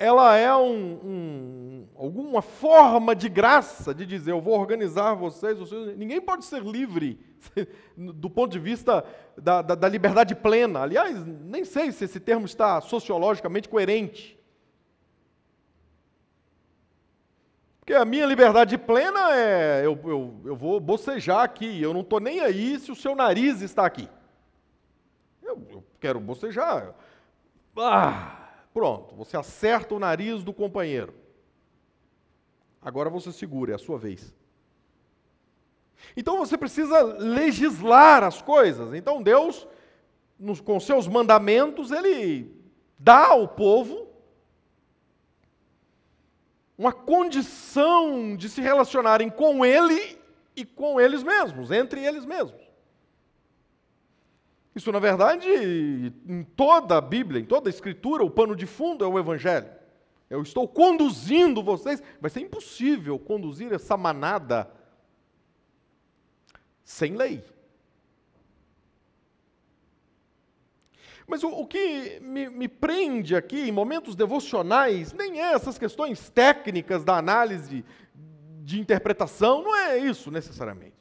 ela 0.03 0.37
é 0.37 0.53
um, 0.53 0.99
um, 1.05 1.89
alguma 1.95 2.43
forma 2.43 3.15
de 3.15 3.29
graça 3.29 3.95
de 3.95 4.05
dizer, 4.05 4.33
eu 4.33 4.41
vou 4.41 4.59
organizar 4.59 5.15
vocês, 5.15 5.57
vocês, 5.57 5.97
ninguém 5.97 6.21
pode 6.21 6.45
ser 6.45 6.61
livre 6.61 7.21
do 7.97 8.29
ponto 8.29 8.51
de 8.51 8.59
vista 8.59 9.05
da, 9.39 9.63
da, 9.63 9.77
da, 9.77 9.89
liberdade 9.89 10.35
plena. 10.35 10.81
Aliás, 10.81 11.25
nem 11.25 11.65
sei 11.65 11.93
se 11.93 12.05
esse 12.05 12.19
termo 12.19 12.47
está 12.47 12.81
sociologicamente 12.81 13.69
coerente. 13.69 14.37
Porque 17.79 17.95
a 17.95 18.05
minha 18.05 18.27
liberdade 18.27 18.77
plena 18.77 19.37
é, 19.37 19.87
eu, 19.87 19.97
eu, 20.05 20.41
eu 20.47 20.57
vou 20.57 20.81
bocejar 20.81 21.43
aqui, 21.45 21.81
eu 21.81 21.95
não 21.95 22.01
estou 22.01 22.19
nem 22.19 22.41
aí 22.41 22.77
se 22.81 22.91
o 22.91 22.97
seu 22.97 23.15
nariz 23.15 23.61
está 23.61 23.87
aqui. 23.87 24.09
Eu, 25.41 25.65
eu 25.71 25.85
quero 26.01 26.19
bocejar. 26.19 26.93
Ah, 27.77 28.42
Pronto, 28.73 29.15
você 29.15 29.37
acerta 29.37 29.95
o 29.95 29.99
nariz 29.99 30.43
do 30.43 30.53
companheiro. 30.53 31.15
Agora 32.81 33.11
você 33.11 33.31
segura, 33.31 33.73
é 33.73 33.75
a 33.75 33.79
sua 33.79 33.99
vez. 33.99 34.35
Então 36.17 36.37
você 36.39 36.59
precisa 36.59 37.03
legislar 37.03 38.25
as 38.25 38.43
coisas. 38.43 38.93
Então 38.95 39.23
Deus, 39.23 39.67
nos, 40.39 40.61
com 40.61 40.81
seus 40.81 41.07
mandamentos, 41.07 41.91
Ele 41.91 42.51
dá 42.99 43.29
ao 43.29 43.47
povo 43.49 44.09
uma 46.77 46.93
condição 46.93 48.35
de 48.37 48.49
se 48.49 48.61
relacionarem 48.61 49.31
com 49.31 49.65
Ele 49.65 50.19
e 50.57 50.65
com 50.65 51.01
eles 51.01 51.23
mesmos, 51.23 51.71
entre 51.71 52.05
eles 52.05 52.25
mesmos. 52.25 52.62
Isso, 54.75 54.91
na 54.91 54.99
verdade, 54.99 55.49
em 56.27 56.43
toda 56.57 56.97
a 56.97 57.01
Bíblia, 57.01 57.41
em 57.41 57.45
toda 57.45 57.69
a 57.69 57.71
Escritura, 57.71 58.25
o 58.25 58.31
pano 58.31 58.57
de 58.57 58.67
fundo 58.67 59.05
é 59.05 59.09
o 59.09 59.19
Evangelho. 59.19 59.71
Eu 60.31 60.41
estou 60.41 60.67
conduzindo 60.67 61.63
vocês. 61.63 62.03
Vai 62.19 62.31
ser 62.31 62.41
impossível 62.41 63.19
conduzir 63.19 63.71
essa 63.71 63.99
manada 63.99 64.71
sem 66.83 67.15
lei. 67.17 67.45
Mas 71.27 71.43
o, 71.43 71.49
o 71.49 71.67
que 71.67 72.19
me, 72.21 72.49
me, 72.49 72.67
prende 72.67 73.37
aqui 73.37 73.69
em 73.69 73.73
momentos 73.73 74.17
devocionais 74.17 75.13
nem 75.13 75.41
é 75.41 75.53
essas 75.53 75.79
questões 75.79 76.31
técnicas 76.31 77.05
da 77.05 77.17
análise 77.17 77.85
de 78.65 78.81
interpretação, 78.81 79.63
não 79.63 79.77
é 79.77 79.99
isso 79.99 80.31
necessariamente. 80.31 80.97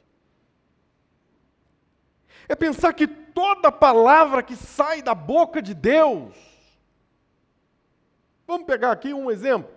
É 2.48 2.54
pensar 2.54 2.92
que 2.92 3.21
toda 3.34 3.72
palavra 3.72 4.42
que 4.42 4.56
sai 4.56 5.02
da 5.02 5.14
boca 5.14 5.60
de 5.60 5.74
Deus. 5.74 6.34
Vamos 8.46 8.66
pegar 8.66 8.92
aqui 8.92 9.12
um 9.12 9.30
exemplo. 9.30 9.70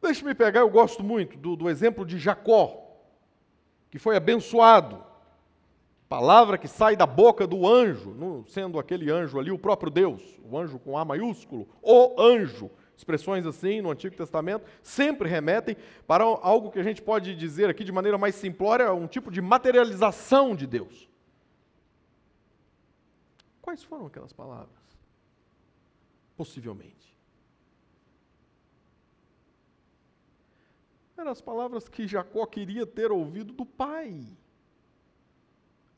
Deixe-me 0.00 0.34
pegar, 0.34 0.60
eu 0.60 0.70
gosto 0.70 1.04
muito 1.04 1.36
do, 1.38 1.54
do 1.54 1.70
exemplo 1.70 2.04
de 2.04 2.18
Jacó, 2.18 2.76
que 3.90 3.98
foi 3.98 4.16
abençoado. 4.16 5.04
Palavra 6.08 6.58
que 6.58 6.68
sai 6.68 6.96
da 6.96 7.06
boca 7.06 7.46
do 7.46 7.66
anjo, 7.66 8.44
sendo 8.48 8.78
aquele 8.78 9.10
anjo 9.10 9.38
ali 9.38 9.50
o 9.50 9.58
próprio 9.58 9.90
Deus, 9.90 10.22
o 10.44 10.58
anjo 10.58 10.78
com 10.78 10.98
A 10.98 11.04
maiúsculo, 11.04 11.68
o 11.80 12.20
anjo 12.20 12.70
Expressões 13.02 13.44
assim 13.44 13.80
no 13.80 13.90
Antigo 13.90 14.14
Testamento 14.14 14.64
sempre 14.80 15.28
remetem 15.28 15.76
para 16.06 16.22
algo 16.22 16.70
que 16.70 16.78
a 16.78 16.84
gente 16.84 17.02
pode 17.02 17.34
dizer 17.34 17.68
aqui 17.68 17.82
de 17.82 17.90
maneira 17.90 18.16
mais 18.16 18.36
simplória, 18.36 18.92
um 18.92 19.08
tipo 19.08 19.28
de 19.28 19.42
materialização 19.42 20.54
de 20.54 20.68
Deus. 20.68 21.10
Quais 23.60 23.82
foram 23.82 24.06
aquelas 24.06 24.32
palavras? 24.32 24.78
Possivelmente. 26.36 27.18
Eram 31.16 31.32
as 31.32 31.40
palavras 31.40 31.88
que 31.88 32.06
Jacó 32.06 32.46
queria 32.46 32.86
ter 32.86 33.10
ouvido 33.10 33.52
do 33.52 33.66
pai. 33.66 34.24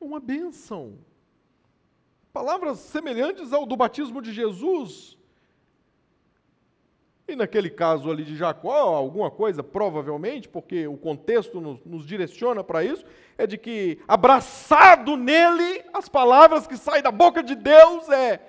Uma 0.00 0.20
bênção. 0.20 0.98
Palavras 2.32 2.78
semelhantes 2.78 3.52
ao 3.52 3.66
do 3.66 3.76
batismo 3.76 4.22
de 4.22 4.32
Jesus, 4.32 5.18
e 7.26 7.34
naquele 7.34 7.70
caso 7.70 8.10
ali 8.10 8.22
de 8.22 8.36
Jacó, 8.36 8.94
alguma 8.94 9.30
coisa, 9.30 9.62
provavelmente, 9.62 10.48
porque 10.48 10.86
o 10.86 10.96
contexto 10.96 11.58
nos, 11.60 11.82
nos 11.84 12.06
direciona 12.06 12.62
para 12.62 12.84
isso, 12.84 13.04
é 13.38 13.46
de 13.46 13.56
que, 13.56 13.98
abraçado 14.06 15.16
nele, 15.16 15.82
as 15.94 16.08
palavras 16.08 16.66
que 16.66 16.76
saem 16.76 17.02
da 17.02 17.10
boca 17.10 17.42
de 17.42 17.54
Deus 17.54 18.08
é: 18.10 18.46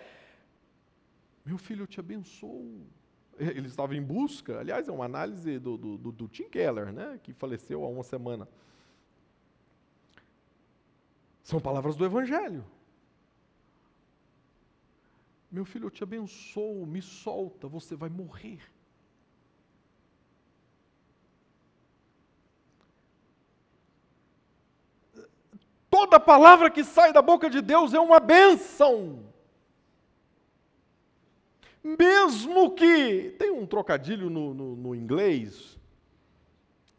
Meu 1.46 1.58
filho, 1.58 1.84
eu 1.84 1.88
te 1.88 2.02
abençoo. 2.02 2.86
Ele 3.40 3.68
estava 3.68 3.96
em 3.96 4.02
busca, 4.02 4.60
aliás, 4.60 4.88
é 4.88 4.92
uma 4.92 5.06
análise 5.06 5.58
do, 5.58 5.78
do, 5.78 5.98
do, 5.98 6.12
do 6.12 6.28
Tim 6.28 6.50
Keller, 6.50 6.92
né, 6.92 7.20
que 7.24 7.34
faleceu 7.34 7.84
há 7.84 7.88
uma 7.88 8.04
semana. 8.04 8.48
São 11.44 11.60
palavras 11.62 11.96
do 11.96 12.04
Evangelho. 12.04 12.66
Meu 15.52 15.66
filho, 15.66 15.86
eu 15.86 15.92
te 15.92 16.04
abençoo, 16.04 16.86
me 16.86 17.02
solta, 17.02 17.68
você 17.68 17.96
vai 17.96 18.10
morrer. 18.10 18.60
Toda 25.90 26.20
palavra 26.20 26.70
que 26.70 26.84
sai 26.84 27.14
da 27.14 27.22
boca 27.22 27.50
de 27.50 27.62
Deus 27.62 27.94
é 27.94 28.00
uma 28.00 28.20
bênção. 28.20 29.24
Mesmo 31.82 32.72
que. 32.72 33.30
Tem 33.40 33.52
um 33.52 33.66
trocadilho 33.66 34.30
no, 34.30 34.54
no, 34.54 34.76
no 34.76 34.96
inglês. 34.96 35.80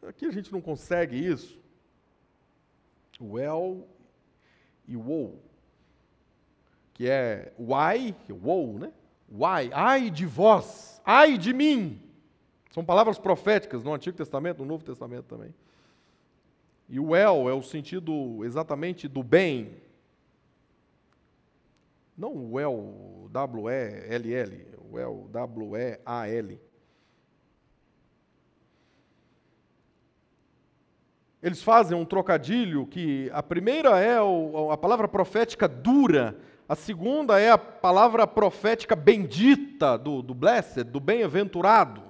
Aqui 0.02 0.24
a 0.24 0.30
gente 0.30 0.52
não 0.52 0.60
consegue 0.60 1.16
isso. 1.16 1.60
Well 3.20 3.86
e 4.86 4.96
woe 4.96 5.45
que 6.96 7.06
é 7.06 7.52
why, 7.58 8.16
wow, 8.30 8.78
né? 8.78 8.90
Why, 9.28 9.70
ai 9.74 10.10
de 10.10 10.24
vós, 10.24 10.98
ai 11.04 11.36
de 11.36 11.52
mim. 11.52 12.00
São 12.70 12.82
palavras 12.82 13.18
proféticas 13.18 13.84
no 13.84 13.92
Antigo 13.92 14.16
Testamento, 14.16 14.60
no 14.60 14.64
Novo 14.64 14.82
Testamento 14.82 15.26
também. 15.26 15.54
E 16.88 16.98
o 16.98 17.08
well 17.08 17.50
é 17.50 17.52
o 17.52 17.60
sentido 17.60 18.42
exatamente 18.46 19.06
do 19.08 19.22
bem. 19.22 19.76
Não 22.16 22.32
o 22.32 22.54
well, 22.54 23.28
W-E-L-L, 23.30 24.66
o 24.78 24.94
well, 24.94 25.28
W-E-A-L. 25.30 26.60
Eles 31.42 31.62
fazem 31.62 31.96
um 31.96 32.06
trocadilho 32.06 32.86
que 32.86 33.30
a 33.34 33.42
primeira 33.42 34.00
é 34.00 34.16
a 34.72 34.76
palavra 34.78 35.06
profética 35.06 35.68
dura, 35.68 36.38
a 36.68 36.74
segunda 36.74 37.38
é 37.38 37.50
a 37.50 37.58
palavra 37.58 38.26
profética 38.26 38.96
bendita 38.96 39.96
do, 39.96 40.20
do 40.20 40.34
blessed, 40.34 40.84
do 40.84 40.98
bem-aventurado. 40.98 42.02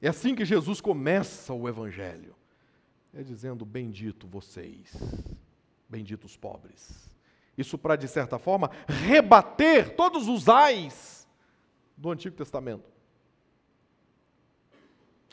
É 0.00 0.08
assim 0.08 0.34
que 0.34 0.44
Jesus 0.44 0.80
começa 0.80 1.52
o 1.52 1.68
Evangelho. 1.68 2.34
É 3.12 3.22
dizendo: 3.22 3.64
Bendito 3.64 4.26
vocês, 4.26 4.94
benditos 5.88 6.36
pobres. 6.36 7.10
Isso 7.56 7.78
para, 7.78 7.96
de 7.96 8.08
certa 8.08 8.38
forma, 8.38 8.70
rebater 8.86 9.94
todos 9.94 10.28
os 10.28 10.48
ais 10.48 11.26
do 11.96 12.10
Antigo 12.10 12.36
Testamento. 12.36 12.96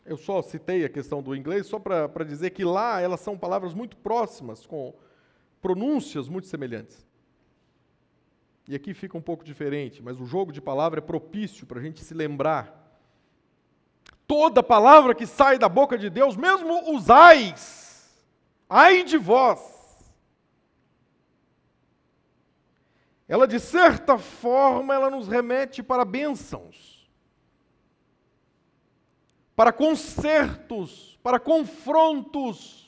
Eu 0.06 0.18
só 0.18 0.42
citei 0.42 0.84
a 0.84 0.90
questão 0.90 1.22
do 1.22 1.36
inglês 1.36 1.68
só 1.68 1.80
para 1.80 2.26
dizer 2.26 2.50
que 2.50 2.66
lá 2.66 3.00
elas 3.00 3.22
são 3.22 3.38
palavras 3.38 3.74
muito 3.74 3.96
próximas, 3.98 4.66
com 4.66 4.94
pronúncias 5.62 6.28
muito 6.28 6.48
semelhantes. 6.48 7.06
E 8.68 8.76
aqui 8.76 8.94
fica 8.94 9.18
um 9.18 9.22
pouco 9.22 9.44
diferente, 9.44 10.02
mas 10.02 10.20
o 10.20 10.26
jogo 10.26 10.52
de 10.52 10.62
palavra 10.62 11.00
é 11.00 11.02
propício 11.02 11.66
para 11.66 11.80
a 11.80 11.82
gente 11.84 12.04
se 12.04 12.14
lembrar. 12.14 12.82
Toda 14.26 14.64
palavra 14.64 15.14
que 15.14 15.28
sai 15.28 15.58
da 15.60 15.68
boca 15.68 15.98
de 15.98 16.10
Deus, 16.10 16.38
mesmo 16.38 16.96
os 16.96 17.10
ais, 17.10 18.10
ai 18.70 19.04
de 19.04 19.18
vós, 19.18 19.60
ela 23.28 23.48
de 23.48 23.60
certa 23.60 24.18
forma 24.18 24.94
ela 24.94 25.10
nos 25.10 25.28
remete 25.28 25.82
para 25.82 26.06
bênçãos, 26.06 27.10
para 29.56 29.74
consertos, 29.74 31.20
para 31.22 31.40
confrontos. 31.40 32.83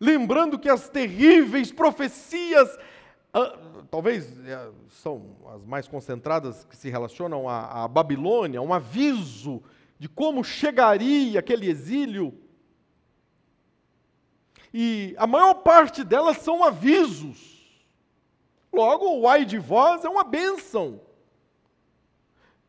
Lembrando 0.00 0.58
que 0.58 0.68
as 0.68 0.88
terríveis 0.88 1.72
profecias, 1.72 2.78
ah, 3.32 3.58
talvez 3.90 4.38
é, 4.46 4.70
são 4.88 5.36
as 5.54 5.64
mais 5.64 5.88
concentradas 5.88 6.64
que 6.64 6.76
se 6.76 6.90
relacionam 6.90 7.48
à, 7.48 7.84
à 7.84 7.88
Babilônia, 7.88 8.60
um 8.60 8.72
aviso 8.72 9.62
de 9.98 10.08
como 10.08 10.42
chegaria 10.44 11.38
aquele 11.38 11.68
exílio 11.70 12.38
e 14.76 15.14
a 15.16 15.24
maior 15.24 15.54
parte 15.54 16.02
delas 16.02 16.38
são 16.38 16.64
avisos. 16.64 17.62
Logo, 18.72 19.20
o 19.20 19.28
ai 19.28 19.44
de 19.44 19.56
vós 19.56 20.04
é 20.04 20.08
uma 20.08 20.24
bênção. 20.24 21.00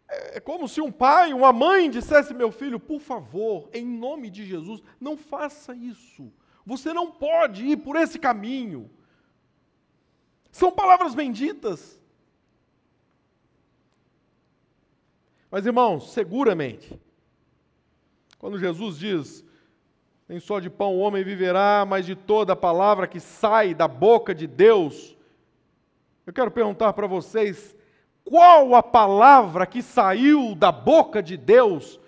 É 0.08 0.40
como 0.40 0.68
se 0.68 0.80
um 0.80 0.92
pai, 0.92 1.34
uma 1.34 1.52
mãe 1.52 1.90
dissesse: 1.90 2.32
Meu 2.32 2.52
filho, 2.52 2.80
por 2.80 3.02
favor, 3.02 3.68
em 3.74 3.84
nome 3.84 4.30
de 4.30 4.46
Jesus, 4.46 4.84
não 5.02 5.18
faça 5.18 5.74
isso. 5.74 6.32
Você 6.66 6.94
não 6.94 7.12
pode 7.12 7.66
ir 7.66 7.78
por 7.78 7.96
esse 7.96 8.18
caminho. 8.18 8.90
São 10.52 10.72
palavras 10.72 11.14
benditas. 11.14 12.02
Mas, 15.52 15.66
irmãos, 15.66 16.12
seguramente, 16.12 17.00
quando 18.40 18.60
Jesus 18.60 18.98
diz: 18.98 19.46
nem 20.28 20.40
só 20.40 20.60
de 20.60 20.70
pão 20.70 20.96
o 20.96 21.00
homem 21.00 21.24
viverá, 21.24 21.86
mas 21.88 22.06
de 22.06 22.16
toda 22.16 22.54
a 22.54 22.56
palavra 22.56 23.08
que 23.08 23.20
sai 23.20 23.74
da 23.74 23.88
boca 23.88 24.34
de 24.34 24.48
Deus. 24.48 25.16
Eu 26.26 26.34
quero 26.34 26.50
perguntar 26.50 26.94
para 26.94 27.06
vocês: 27.06 27.76
qual 28.24 28.74
a 28.74 28.82
palavra 28.82 29.68
que 29.68 29.84
saiu 29.84 30.56
da 30.56 30.72
boca 30.72 31.22
de 31.22 31.38
Deus 31.38 32.00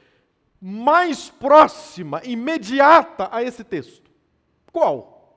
mais 0.60 1.30
próxima, 1.30 2.22
imediata 2.24 3.30
a 3.32 3.44
esse 3.44 3.64
texto? 3.64 4.07
Qual? 4.78 5.36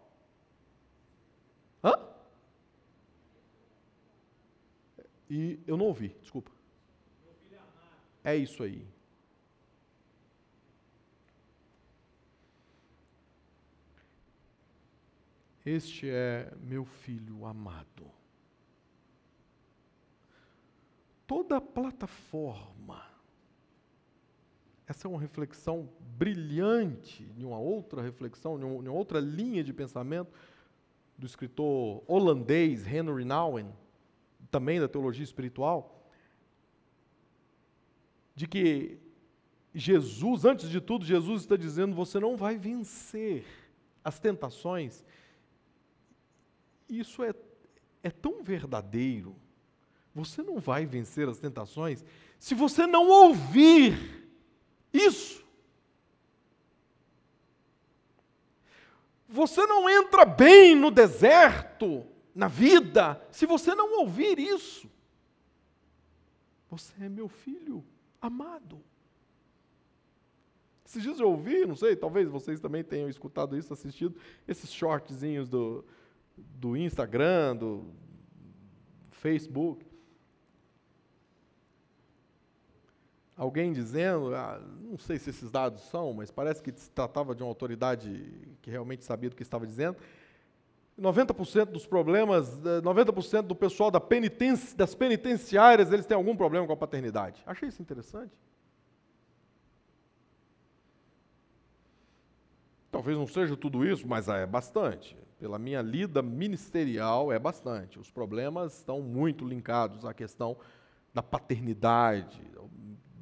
Hã? 1.82 1.94
E 5.30 5.58
eu 5.66 5.78
não 5.78 5.86
ouvi, 5.86 6.10
desculpa. 6.20 6.50
É 8.22 8.36
isso 8.36 8.62
aí. 8.62 8.86
Este 15.64 16.10
é 16.10 16.52
meu 16.60 16.84
filho 16.84 17.46
amado. 17.46 18.12
Toda 21.26 21.62
plataforma, 21.62 23.09
essa 24.90 25.06
é 25.06 25.08
uma 25.08 25.20
reflexão 25.20 25.88
brilhante, 26.18 27.22
de 27.22 27.46
uma 27.46 27.60
outra 27.60 28.02
reflexão, 28.02 28.58
de 28.58 28.64
uma 28.64 28.90
outra 28.90 29.20
linha 29.20 29.62
de 29.62 29.72
pensamento 29.72 30.32
do 31.16 31.24
escritor 31.24 32.02
holandês 32.08 32.84
Henry 32.84 33.24
Nouwen, 33.24 33.72
também 34.50 34.80
da 34.80 34.88
teologia 34.88 35.22
espiritual, 35.22 36.04
de 38.34 38.48
que 38.48 38.98
Jesus, 39.72 40.44
antes 40.44 40.68
de 40.68 40.80
tudo, 40.80 41.04
Jesus 41.04 41.42
está 41.42 41.56
dizendo: 41.56 41.94
você 41.94 42.18
não 42.18 42.36
vai 42.36 42.58
vencer 42.58 43.44
as 44.02 44.18
tentações 44.18 45.04
isso 46.88 47.22
é, 47.22 47.32
é 48.02 48.10
tão 48.10 48.42
verdadeiro. 48.42 49.36
Você 50.12 50.42
não 50.42 50.58
vai 50.58 50.84
vencer 50.84 51.28
as 51.28 51.38
tentações 51.38 52.04
se 52.40 52.56
você 52.56 52.88
não 52.88 53.08
ouvir 53.08 54.19
isso. 54.92 55.44
Você 59.28 59.64
não 59.66 59.88
entra 59.88 60.24
bem 60.24 60.74
no 60.74 60.90
deserto, 60.90 62.04
na 62.34 62.48
vida, 62.48 63.20
se 63.30 63.46
você 63.46 63.74
não 63.74 64.00
ouvir 64.00 64.38
isso. 64.38 64.90
Você 66.68 66.92
é 67.04 67.08
meu 67.08 67.28
filho 67.28 67.84
amado. 68.20 68.80
Esses 70.84 71.02
dias 71.02 71.20
eu 71.20 71.30
ouvi, 71.30 71.64
não 71.64 71.76
sei, 71.76 71.94
talvez 71.94 72.28
vocês 72.28 72.58
também 72.58 72.82
tenham 72.82 73.08
escutado 73.08 73.56
isso, 73.56 73.72
assistido, 73.72 74.16
esses 74.46 74.72
shortzinhos 74.72 75.48
do, 75.48 75.84
do 76.36 76.76
Instagram, 76.76 77.54
do 77.54 77.84
Facebook. 79.12 79.86
Alguém 83.40 83.72
dizendo, 83.72 84.34
ah, 84.34 84.60
não 84.82 84.98
sei 84.98 85.18
se 85.18 85.30
esses 85.30 85.50
dados 85.50 85.80
são, 85.84 86.12
mas 86.12 86.30
parece 86.30 86.62
que 86.62 86.70
se 86.72 86.90
tratava 86.90 87.34
de 87.34 87.42
uma 87.42 87.48
autoridade 87.48 88.54
que 88.60 88.70
realmente 88.70 89.02
sabia 89.02 89.30
do 89.30 89.34
que 89.34 89.42
estava 89.42 89.66
dizendo. 89.66 89.96
90% 91.00 91.64
dos 91.70 91.86
problemas, 91.86 92.60
90% 92.60 93.38
eh, 93.38 93.42
do 93.42 93.54
pessoal 93.54 93.90
da 93.90 93.98
penitenci, 93.98 94.76
das 94.76 94.94
penitenciárias, 94.94 95.90
eles 95.90 96.04
têm 96.04 96.14
algum 96.14 96.36
problema 96.36 96.66
com 96.66 96.74
a 96.74 96.76
paternidade. 96.76 97.42
Achei 97.46 97.70
isso 97.70 97.80
interessante. 97.80 98.34
Talvez 102.92 103.16
não 103.16 103.26
seja 103.26 103.56
tudo 103.56 103.86
isso, 103.86 104.06
mas 104.06 104.28
é 104.28 104.44
bastante 104.44 105.16
pela 105.38 105.58
minha 105.58 105.80
lida 105.80 106.20
ministerial, 106.20 107.32
é 107.32 107.38
bastante. 107.38 107.98
Os 107.98 108.10
problemas 108.10 108.76
estão 108.76 109.00
muito 109.00 109.48
linkados 109.48 110.04
à 110.04 110.12
questão 110.12 110.58
da 111.14 111.22
paternidade, 111.22 112.38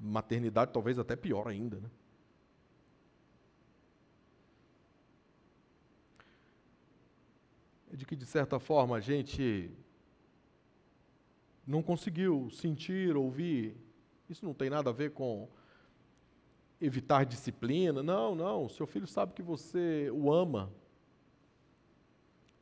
maternidade 0.01 0.72
talvez 0.72 0.99
até 0.99 1.16
pior 1.16 1.49
ainda. 1.49 1.78
Né? 1.80 1.90
É 7.92 7.96
de 7.96 8.05
que, 8.05 8.16
de 8.16 8.26
certa 8.26 8.59
forma, 8.59 8.96
a 8.96 9.01
gente 9.01 9.70
não 11.66 11.82
conseguiu 11.82 12.49
sentir, 12.51 13.16
ouvir. 13.16 13.76
Isso 14.28 14.44
não 14.44 14.55
tem 14.55 14.70
nada 14.70 14.90
a 14.90 14.92
ver 14.92 15.12
com 15.12 15.49
evitar 16.80 17.24
disciplina. 17.24 18.03
Não, 18.03 18.34
não. 18.34 18.68
Seu 18.68 18.86
filho 18.86 19.07
sabe 19.07 19.32
que 19.32 19.42
você 19.42 20.11
o 20.11 20.32
ama 20.32 20.72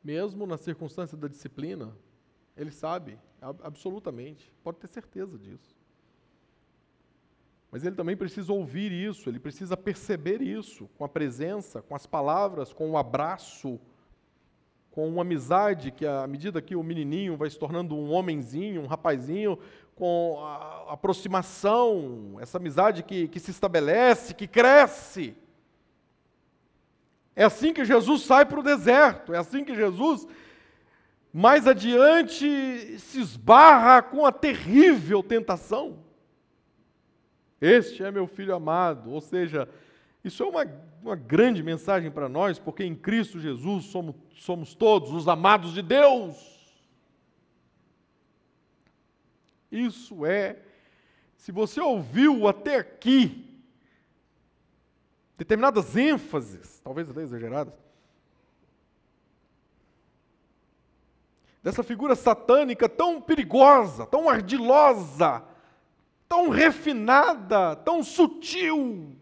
mesmo 0.03 0.47
na 0.47 0.57
circunstância 0.57 1.17
da 1.17 1.27
disciplina, 1.27 1.93
ele 2.55 2.71
sabe, 2.71 3.19
absolutamente, 3.41 4.49
pode 4.63 4.77
ter 4.77 4.87
certeza 4.87 5.37
disso. 5.37 5.76
Mas 7.71 7.83
ele 7.83 7.95
também 7.95 8.15
precisa 8.15 8.53
ouvir 8.53 8.91
isso, 8.91 9.29
ele 9.29 9.39
precisa 9.39 9.75
perceber 9.75 10.41
isso, 10.41 10.89
com 10.97 11.03
a 11.03 11.09
presença, 11.09 11.81
com 11.81 11.95
as 11.95 12.05
palavras, 12.05 12.71
com 12.71 12.91
o 12.91 12.97
abraço, 12.97 13.79
com 14.91 15.07
uma 15.07 15.21
amizade 15.21 15.91
que, 15.91 16.05
à 16.05 16.25
medida 16.25 16.61
que 16.61 16.75
o 16.75 16.81
menininho 16.81 17.35
vai 17.35 17.49
se 17.49 17.59
tornando 17.59 17.95
um 17.95 18.11
homenzinho, 18.11 18.81
um 18.81 18.87
rapazinho, 18.87 19.59
com 19.93 20.39
a 20.43 20.93
aproximação, 20.93 22.37
essa 22.39 22.57
amizade 22.57 23.03
que, 23.03 23.27
que 23.27 23.39
se 23.39 23.51
estabelece, 23.51 24.33
que 24.33 24.47
cresce. 24.47 25.35
É 27.35 27.43
assim 27.43 27.73
que 27.73 27.85
Jesus 27.85 28.23
sai 28.23 28.45
para 28.45 28.59
o 28.59 28.63
deserto, 28.63 29.33
é 29.33 29.37
assim 29.37 29.63
que 29.63 29.75
Jesus, 29.75 30.27
mais 31.33 31.67
adiante, 31.67 32.97
se 32.97 33.19
esbarra 33.19 34.01
com 34.01 34.25
a 34.25 34.31
terrível 34.31 35.21
tentação. 35.21 36.06
Este 37.59 38.03
é 38.03 38.11
meu 38.11 38.27
filho 38.27 38.53
amado, 38.53 39.11
ou 39.11 39.19
seja, 39.19 39.67
isso 40.23 40.43
é 40.43 40.45
uma, 40.45 40.65
uma 41.01 41.15
grande 41.15 41.63
mensagem 41.63 42.11
para 42.11 42.29
nós, 42.29 42.59
porque 42.59 42.83
em 42.83 42.95
Cristo 42.95 43.39
Jesus 43.39 43.85
somos, 43.85 44.15
somos 44.35 44.75
todos 44.75 45.11
os 45.11 45.27
amados 45.27 45.73
de 45.73 45.81
Deus. 45.81 46.57
Isso 49.71 50.25
é, 50.25 50.59
se 51.35 51.51
você 51.51 51.81
ouviu 51.81 52.47
até 52.47 52.77
aqui, 52.77 53.43
determinadas 55.37 55.95
ênfases, 55.95 56.79
talvez 56.83 57.09
até 57.09 57.21
exageradas, 57.21 57.73
dessa 61.63 61.83
figura 61.83 62.15
satânica 62.15 62.87
tão 62.87 63.21
perigosa, 63.21 64.05
tão 64.05 64.29
ardilosa, 64.29 65.43
tão 66.27 66.49
refinada, 66.49 67.75
tão 67.77 68.03
sutil. 68.03 69.15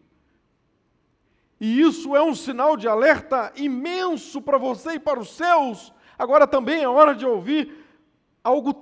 E 1.59 1.81
isso 1.81 2.15
é 2.15 2.21
um 2.21 2.35
sinal 2.35 2.75
de 2.75 2.87
alerta 2.87 3.51
imenso 3.55 4.41
para 4.41 4.57
você 4.57 4.93
e 4.93 4.99
para 4.99 5.19
os 5.19 5.29
seus. 5.29 5.93
Agora 6.17 6.45
também 6.47 6.81
é 6.83 6.87
hora 6.87 7.15
de 7.15 7.25
ouvir 7.25 7.85
algo 8.43 8.73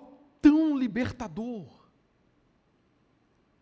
tão 0.41 0.77
libertador. 0.77 1.65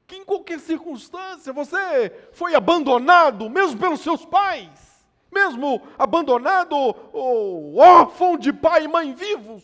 Que 0.07 0.15
em 0.15 0.25
qualquer 0.25 0.59
circunstância 0.59 1.53
você 1.53 2.09
foi 2.33 2.55
abandonado, 2.55 3.49
mesmo 3.49 3.79
pelos 3.79 4.01
seus 4.01 4.25
pais, 4.25 5.05
mesmo 5.31 5.81
abandonado 5.97 6.75
ou 6.75 7.77
órfão 7.77 8.37
de 8.37 8.51
pai 8.51 8.85
e 8.85 8.87
mãe 8.87 9.13
vivos. 9.13 9.63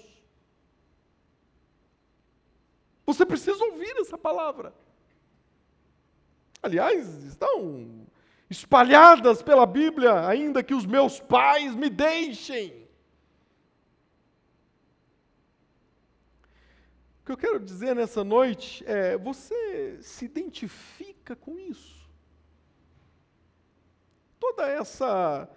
Você 3.05 3.25
precisa 3.25 3.63
ouvir 3.63 3.95
essa 3.97 4.17
palavra. 4.17 4.73
Aliás, 6.61 7.23
estão 7.23 8.07
espalhadas 8.49 9.41
pela 9.41 9.65
Bíblia, 9.65 10.27
ainda 10.27 10.63
que 10.63 10.73
os 10.73 10.85
meus 10.85 11.19
pais 11.19 11.75
me 11.75 11.89
deixem. 11.89 12.87
O 17.21 17.25
que 17.25 17.31
eu 17.31 17.37
quero 17.37 17.59
dizer 17.59 17.95
nessa 17.95 18.23
noite 18.23 18.83
é: 18.87 19.17
você 19.17 19.97
se 20.01 20.25
identifica 20.25 21.35
com 21.35 21.59
isso? 21.59 21.97
Toda 24.39 24.67
essa 24.67 25.49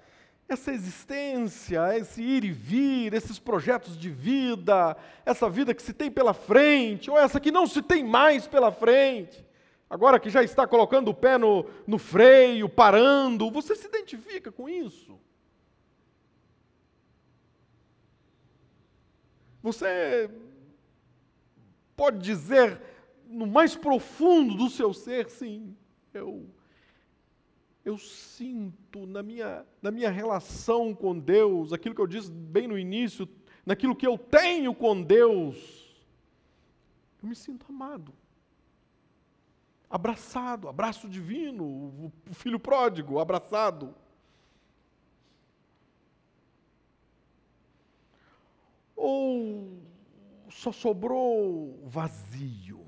essa 0.52 0.72
existência, 0.72 1.96
esse 1.96 2.20
ir 2.20 2.44
e 2.44 2.50
vir, 2.50 3.14
esses 3.14 3.38
projetos 3.38 3.96
de 3.96 4.10
vida, 4.10 4.96
essa 5.24 5.48
vida 5.48 5.72
que 5.72 5.80
se 5.80 5.92
tem 5.92 6.10
pela 6.10 6.34
frente, 6.34 7.08
ou 7.08 7.16
essa 7.16 7.38
que 7.38 7.52
não 7.52 7.68
se 7.68 7.80
tem 7.80 8.02
mais 8.02 8.48
pela 8.48 8.72
frente, 8.72 9.44
agora 9.90 10.18
que 10.20 10.30
já 10.30 10.42
está 10.42 10.66
colocando 10.66 11.08
o 11.08 11.14
pé 11.14 11.36
no, 11.36 11.66
no 11.86 11.98
freio, 11.98 12.68
parando, 12.68 13.50
você 13.50 13.74
se 13.74 13.88
identifica 13.88 14.50
com 14.50 14.68
isso? 14.68 15.18
Você 19.62 20.30
pode 21.96 22.18
dizer 22.18 22.80
no 23.26 23.46
mais 23.46 23.76
profundo 23.76 24.54
do 24.54 24.70
seu 24.70 24.94
ser, 24.94 25.28
sim, 25.28 25.76
eu 26.14 26.48
eu 27.84 27.96
sinto 27.96 29.06
na 29.06 29.22
minha, 29.22 29.66
na 29.80 29.90
minha 29.90 30.10
relação 30.10 30.94
com 30.94 31.18
Deus, 31.18 31.72
aquilo 31.72 31.94
que 31.94 32.00
eu 32.00 32.06
disse 32.06 32.30
bem 32.30 32.68
no 32.68 32.78
início, 32.78 33.28
naquilo 33.64 33.96
que 33.96 34.06
eu 34.06 34.18
tenho 34.18 34.74
com 34.74 35.02
Deus, 35.02 35.90
eu 37.22 37.28
me 37.28 37.34
sinto 37.34 37.66
amado, 37.68 38.12
abraçado, 39.90 40.68
abraço 40.68 41.08
divino, 41.08 41.64
o 41.64 42.12
filho 42.32 42.60
pródigo, 42.60 43.18
abraçado. 43.18 43.92
Ou 48.94 49.82
só 50.48 50.70
sobrou 50.70 51.80
vazio 51.84 52.86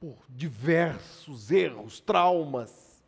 por 0.00 0.18
diversos 0.28 1.50
erros, 1.52 2.00
traumas, 2.00 3.04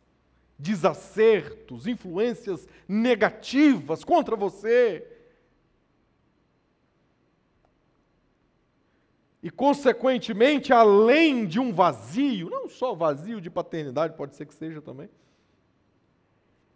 desacertos, 0.57 1.85
influências 1.85 2.67
negativas 2.87 4.03
contra 4.03 4.35
você. 4.35 5.18
E, 9.41 9.49
consequentemente, 9.49 10.73
além 10.73 11.45
de 11.45 11.59
um 11.59 11.73
vazio, 11.73 12.49
não 12.49 12.67
só 12.67 12.93
vazio 12.93 13.39
de 13.39 13.49
paternidade, 13.49 14.15
pode 14.15 14.35
ser 14.35 14.45
que 14.45 14.53
seja 14.53 14.81
também, 14.81 15.09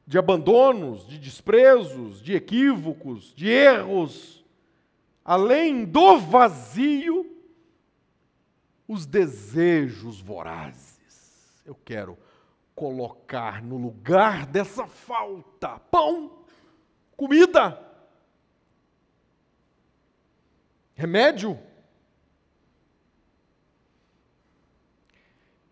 de 0.08 0.18
abandonos, 0.18 1.06
de 1.06 1.20
desprezos, 1.20 2.22
de 2.22 2.34
equívocos, 2.34 3.34
de 3.34 3.50
erros, 3.50 4.46
além 5.26 5.84
do 5.84 6.20
vazio, 6.20 7.30
os 8.88 9.06
desejos 9.06 10.22
vorazes. 10.22 11.62
Eu 11.66 11.76
quero 11.76 12.18
colocar 12.76 13.62
no 13.62 13.78
lugar 13.78 14.46
dessa 14.46 14.88
falta 14.88 15.80
pão, 15.80 16.44
comida, 17.16 17.80
remédio, 20.96 21.60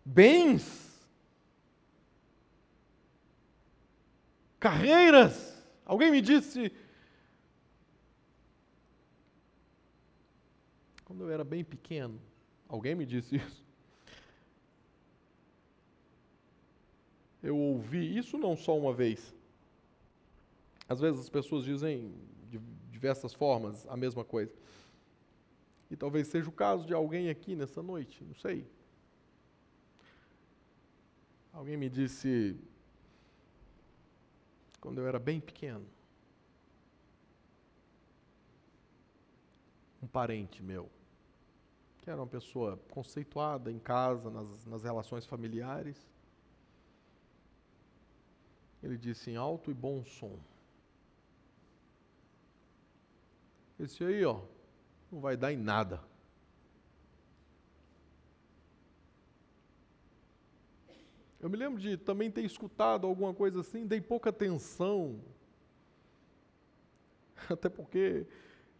bens, 0.04 1.00
carreiras. 4.58 5.52
Alguém 5.84 6.10
me 6.10 6.20
disse, 6.20 6.72
quando 11.04 11.24
eu 11.24 11.30
era 11.30 11.44
bem 11.44 11.64
pequeno, 11.64 12.20
alguém 12.68 12.94
me 12.94 13.04
disse 13.04 13.36
isso. 13.36 13.62
eu 17.42 17.58
ouvi 17.58 18.16
isso 18.16 18.38
não 18.38 18.56
só 18.56 18.78
uma 18.78 18.92
vez. 18.92 19.34
Às 20.88 21.00
vezes 21.00 21.20
as 21.20 21.28
pessoas 21.28 21.64
dizem 21.64 22.14
de 22.48 22.58
diversas 22.90 23.34
formas 23.34 23.86
a 23.88 23.96
mesma 23.96 24.24
coisa. 24.24 24.54
E 25.90 25.96
talvez 25.96 26.28
seja 26.28 26.48
o 26.48 26.52
caso 26.52 26.86
de 26.86 26.94
alguém 26.94 27.28
aqui 27.28 27.56
nessa 27.56 27.82
noite, 27.82 28.22
não 28.24 28.34
sei. 28.36 28.64
Alguém 31.52 31.76
me 31.76 31.90
disse, 31.90 32.58
quando 34.80 35.00
eu 35.00 35.06
era 35.06 35.18
bem 35.18 35.38
pequeno, 35.40 35.86
um 40.02 40.06
parente 40.06 40.62
meu, 40.62 40.90
que 41.98 42.08
era 42.08 42.20
uma 42.20 42.26
pessoa 42.26 42.78
conceituada 42.90 43.70
em 43.70 43.78
casa, 43.78 44.30
nas, 44.30 44.66
nas 44.66 44.82
relações 44.82 45.26
familiares, 45.26 45.96
ele 48.82 48.96
disse 48.96 49.30
em 49.30 49.36
alto 49.36 49.70
e 49.70 49.74
bom 49.74 50.04
som. 50.04 50.36
Esse 53.78 54.02
aí, 54.02 54.24
ó, 54.24 54.40
não 55.10 55.20
vai 55.20 55.36
dar 55.36 55.52
em 55.52 55.56
nada. 55.56 56.02
Eu 61.42 61.50
me 61.50 61.56
lembro 61.56 61.80
de 61.80 61.96
também 61.96 62.30
ter 62.30 62.44
escutado 62.44 63.04
alguma 63.04 63.34
coisa 63.34 63.60
assim, 63.60 63.84
dei 63.84 64.00
pouca 64.00 64.30
atenção. 64.30 65.18
Até 67.50 67.68
porque 67.68 68.24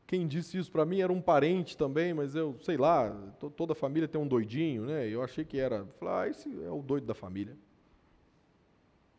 quem 0.07 0.29
disse 0.29 0.57
isso 0.57 0.71
para 0.71 0.87
mim 0.87 1.01
era 1.01 1.13
um 1.13 1.21
parente 1.21 1.77
também, 1.77 2.15
mas 2.15 2.37
eu, 2.37 2.57
sei 2.61 2.77
lá, 2.77 3.11
toda 3.57 3.73
a 3.73 3.75
família 3.75 4.07
tem 4.07 4.21
um 4.21 4.29
doidinho, 4.29 4.87
né? 4.87 5.09
Eu 5.09 5.25
achei 5.25 5.45
que 5.45 5.59
era, 5.59 5.85
falei, 5.99 6.15
ah, 6.15 6.29
esse 6.29 6.49
é 6.63 6.71
o 6.71 6.81
doido 6.81 7.05
da 7.05 7.15
família. 7.15 7.57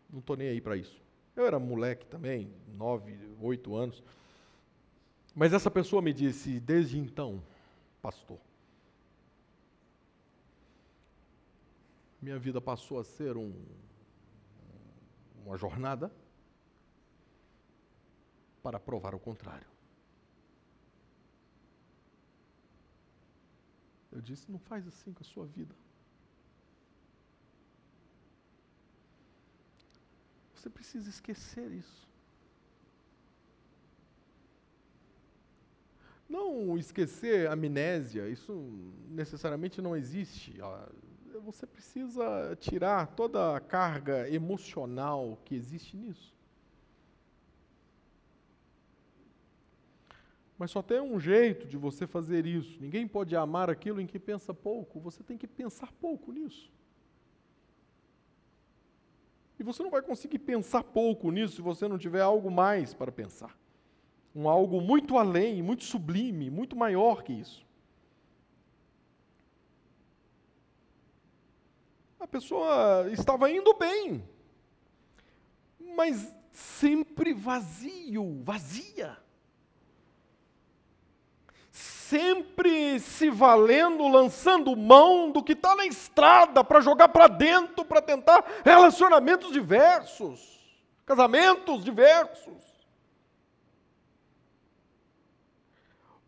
Não 0.09 0.19
estou 0.19 0.37
nem 0.37 0.47
aí 0.47 0.61
para 0.61 0.77
isso. 0.77 1.01
Eu 1.35 1.45
era 1.45 1.59
moleque 1.59 2.05
também, 2.05 2.49
nove, 2.77 3.13
oito 3.41 3.75
anos. 3.75 4.01
Mas 5.35 5.51
essa 5.51 5.69
pessoa 5.69 6.01
me 6.01 6.13
disse, 6.13 6.61
desde 6.61 6.97
então, 6.97 7.43
pastor, 8.01 8.39
minha 12.24 12.39
vida 12.39 12.61
passou 12.61 12.99
a 12.99 13.03
ser 13.03 13.36
um, 13.36 13.53
uma 15.45 15.57
jornada 15.57 16.09
para 18.63 18.80
provar 18.80 19.13
o 19.13 19.19
contrário. 19.19 19.67
Eu 24.09 24.21
disse: 24.21 24.49
não 24.49 24.57
faz 24.57 24.88
assim 24.88 25.11
com 25.11 25.21
a 25.21 25.26
sua 25.26 25.45
vida. 25.45 25.76
Você 30.55 30.69
precisa 30.69 31.09
esquecer 31.09 31.69
isso. 31.71 32.07
Não 36.30 36.78
esquecer 36.78 37.49
amnésia, 37.49 38.30
isso 38.30 38.53
necessariamente 39.09 39.82
não 39.82 39.93
existe. 39.93 40.61
Você 41.39 41.65
precisa 41.65 42.55
tirar 42.59 43.07
toda 43.07 43.55
a 43.55 43.59
carga 43.59 44.29
emocional 44.29 45.38
que 45.43 45.55
existe 45.55 45.97
nisso. 45.97 46.34
Mas 50.57 50.71
só 50.71 50.81
tem 50.81 51.01
um 51.01 51.19
jeito 51.19 51.67
de 51.67 51.75
você 51.75 52.05
fazer 52.05 52.45
isso. 52.45 52.79
Ninguém 52.79 53.07
pode 53.07 53.36
amar 53.36 53.69
aquilo 53.69 53.99
em 53.99 54.07
que 54.07 54.19
pensa 54.19 54.53
pouco. 54.53 54.99
Você 54.99 55.23
tem 55.23 55.38
que 55.38 55.47
pensar 55.47 55.91
pouco 55.93 56.31
nisso. 56.31 56.71
E 59.59 59.63
você 59.63 59.84
não 59.84 59.89
vai 59.89 60.01
conseguir 60.01 60.39
pensar 60.39 60.84
pouco 60.84 61.31
nisso 61.31 61.55
se 61.55 61.61
você 61.61 61.88
não 61.88 61.97
tiver 61.97 62.21
algo 62.21 62.51
mais 62.51 62.93
para 62.93 63.11
pensar. 63.11 63.57
um 64.36 64.49
algo 64.49 64.81
muito 64.81 65.17
além, 65.17 65.61
muito 65.61 65.84
sublime, 65.84 66.49
muito 66.49 66.75
maior 66.75 67.23
que 67.23 67.34
isso. 67.34 67.65
A 72.24 72.28
pessoa 72.28 73.05
estava 73.11 73.51
indo 73.51 73.74
bem, 73.74 74.24
mas 75.93 76.34
sempre 76.53 77.34
vazio, 77.34 78.41
vazia. 78.45 79.17
Sempre 81.69 82.97
se 83.01 83.30
valendo, 83.30 84.07
lançando 84.07 84.74
mão 84.74 85.32
do 85.32 85.43
que 85.43 85.51
está 85.51 85.76
na 85.76 85.86
estrada 85.86 86.63
para 86.63 86.80
jogar 86.80 87.09
para 87.09 87.28
dentro, 87.28 87.84
para 87.84 88.01
tentar 88.01 88.45
relacionamentos 88.63 89.51
diversos, 89.51 90.80
casamentos 91.05 91.84
diversos. 91.84 92.71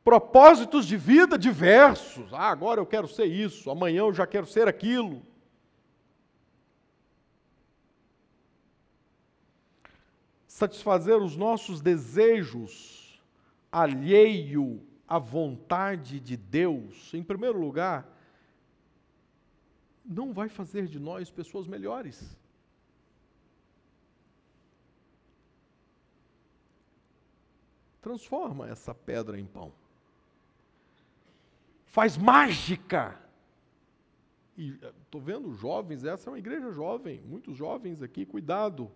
propósitos 0.04 0.86
de 0.86 0.98
vida 0.98 1.36
diversos. 1.36 2.32
Ah, 2.32 2.52
agora 2.52 2.80
eu 2.80 2.86
quero 2.86 3.08
ser 3.08 3.26
isso, 3.26 3.72
amanhã 3.72 4.02
eu 4.02 4.14
já 4.14 4.28
quero 4.28 4.46
ser 4.46 4.68
aquilo. 4.68 5.26
Satisfazer 10.56 11.18
os 11.18 11.36
nossos 11.36 11.82
desejos 11.82 13.22
alheio 13.72 14.82
à 15.08 15.20
vontade 15.20 16.20
de 16.20 16.38
Deus, 16.38 17.14
em 17.14 17.24
primeiro 17.24 17.60
lugar, 17.60 18.08
não 20.06 20.32
vai 20.32 20.48
fazer 20.48 20.88
de 20.88 21.00
nós 21.00 21.30
pessoas 21.30 21.68
melhores. 21.68 22.38
Transforma 28.02 28.70
essa 28.70 28.94
pedra 28.94 29.40
em 29.40 29.46
pão 29.46 29.74
faz 31.96 32.18
mágica. 32.18 33.18
E 34.58 34.72
estou 35.06 35.22
eh, 35.22 35.24
vendo 35.24 35.54
jovens, 35.54 36.04
essa 36.04 36.30
é 36.30 36.34
uma 36.34 36.40
igreja 36.40 36.70
jovem, 36.72 37.22
muitos 37.22 37.56
jovens 37.56 38.02
aqui, 38.02 38.26
cuidado. 38.26 38.92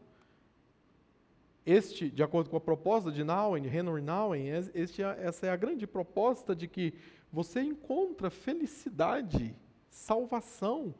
Este, 1.65 2.09
de 2.09 2.23
acordo 2.23 2.49
com 2.49 2.57
a 2.57 2.61
proposta 2.61 3.11
de 3.11 3.23
Nouwen, 3.23 3.65
Henry 3.65 4.01
Nouwen, 4.01 4.47
este, 4.73 5.03
é, 5.03 5.17
essa 5.19 5.47
é 5.47 5.49
a 5.49 5.55
grande 5.55 5.85
proposta 5.85 6.55
de 6.55 6.67
que 6.67 6.93
você 7.31 7.61
encontra 7.61 8.29
felicidade, 8.29 9.55
salvação 9.89 10.95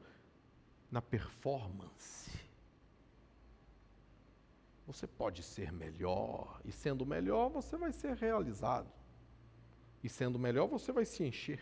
na 0.92 1.02
performance. 1.02 2.30
Você 4.86 5.06
pode 5.06 5.44
ser 5.44 5.72
melhor, 5.72 6.60
e 6.66 6.72
sendo 6.72 7.06
melhor, 7.06 7.50
você 7.50 7.78
vai 7.78 7.92
ser 7.92 8.16
realizado. 8.16 8.92
E 10.04 10.10
sendo 10.10 10.40
melhor, 10.40 10.68
você 10.68 10.92
vai 10.92 11.06
se 11.06 11.24
encher. 11.24 11.62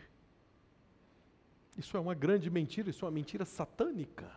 Isso 1.78 1.96
é 1.96 2.00
uma 2.00 2.16
grande 2.16 2.50
mentira, 2.50 2.90
isso 2.90 3.06
é 3.06 3.08
uma 3.08 3.14
mentira 3.14 3.46
satânica. 3.46 4.32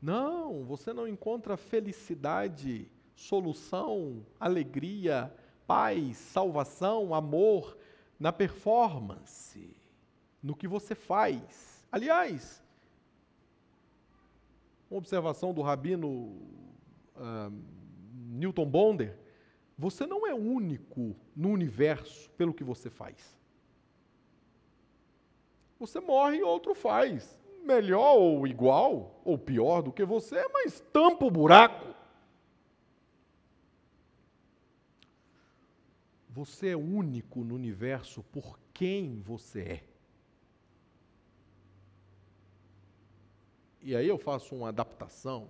Não, 0.00 0.64
você 0.64 0.92
não 0.92 1.08
encontra 1.08 1.56
felicidade, 1.56 2.90
solução, 3.18 4.24
alegria, 4.38 5.34
paz, 5.66 6.16
salvação, 6.16 7.12
amor 7.12 7.76
na 8.18 8.32
performance, 8.32 9.76
no 10.40 10.54
que 10.54 10.68
você 10.68 10.94
faz. 10.94 11.84
Aliás, 11.90 12.62
uma 14.88 14.98
observação 14.98 15.52
do 15.52 15.62
rabino 15.62 16.08
uh, 17.16 17.52
Newton 18.14 18.66
Bonder: 18.66 19.18
você 19.76 20.06
não 20.06 20.24
é 20.24 20.32
único 20.32 21.16
no 21.34 21.48
universo 21.48 22.30
pelo 22.30 22.54
que 22.54 22.62
você 22.62 22.88
faz. 22.88 23.36
Você 25.80 25.98
morre 25.98 26.38
e 26.38 26.42
outro 26.42 26.72
faz. 26.72 27.36
Melhor 27.64 28.16
ou 28.16 28.46
igual, 28.46 29.20
ou 29.24 29.36
pior 29.36 29.82
do 29.82 29.92
que 29.92 30.04
você, 30.04 30.48
mas 30.52 30.80
tampa 30.92 31.26
o 31.26 31.30
buraco. 31.30 31.87
Você 36.38 36.68
é 36.68 36.76
único 36.76 37.42
no 37.42 37.56
universo 37.56 38.22
por 38.22 38.60
quem 38.72 39.20
você 39.20 39.60
é. 39.60 39.84
E 43.82 43.96
aí 43.96 44.06
eu 44.06 44.16
faço 44.16 44.54
uma 44.54 44.68
adaptação. 44.68 45.48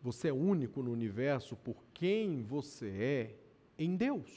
Você 0.00 0.28
é 0.28 0.32
único 0.32 0.84
no 0.84 0.92
universo 0.92 1.56
por 1.56 1.82
quem 1.92 2.44
você 2.44 2.86
é 2.86 3.34
em 3.76 3.96
Deus. 3.96 4.30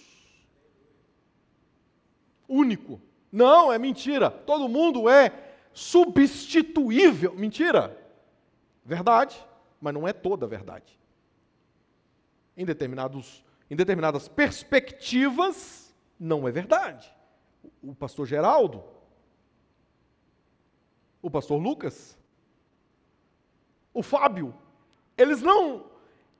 Único. 2.47 2.99
Não, 3.31 3.71
é 3.71 3.77
mentira. 3.77 4.31
Todo 4.31 4.67
mundo 4.67 5.07
é 5.07 5.31
substituível. 5.71 7.35
Mentira. 7.35 7.95
Verdade, 8.83 9.45
mas 9.79 9.93
não 9.93 10.07
é 10.07 10.11
toda 10.11 10.47
verdade. 10.47 10.97
Em, 12.57 12.65
determinados, 12.65 13.43
em 13.69 13.75
determinadas 13.75 14.27
perspectivas, 14.27 15.95
não 16.19 16.47
é 16.47 16.51
verdade. 16.51 17.13
O 17.81 17.93
pastor 17.93 18.25
Geraldo, 18.25 18.83
o 21.21 21.29
pastor 21.29 21.61
Lucas, 21.61 22.17
o 23.93 24.01
Fábio, 24.01 24.55
eles 25.17 25.41
não, 25.41 25.89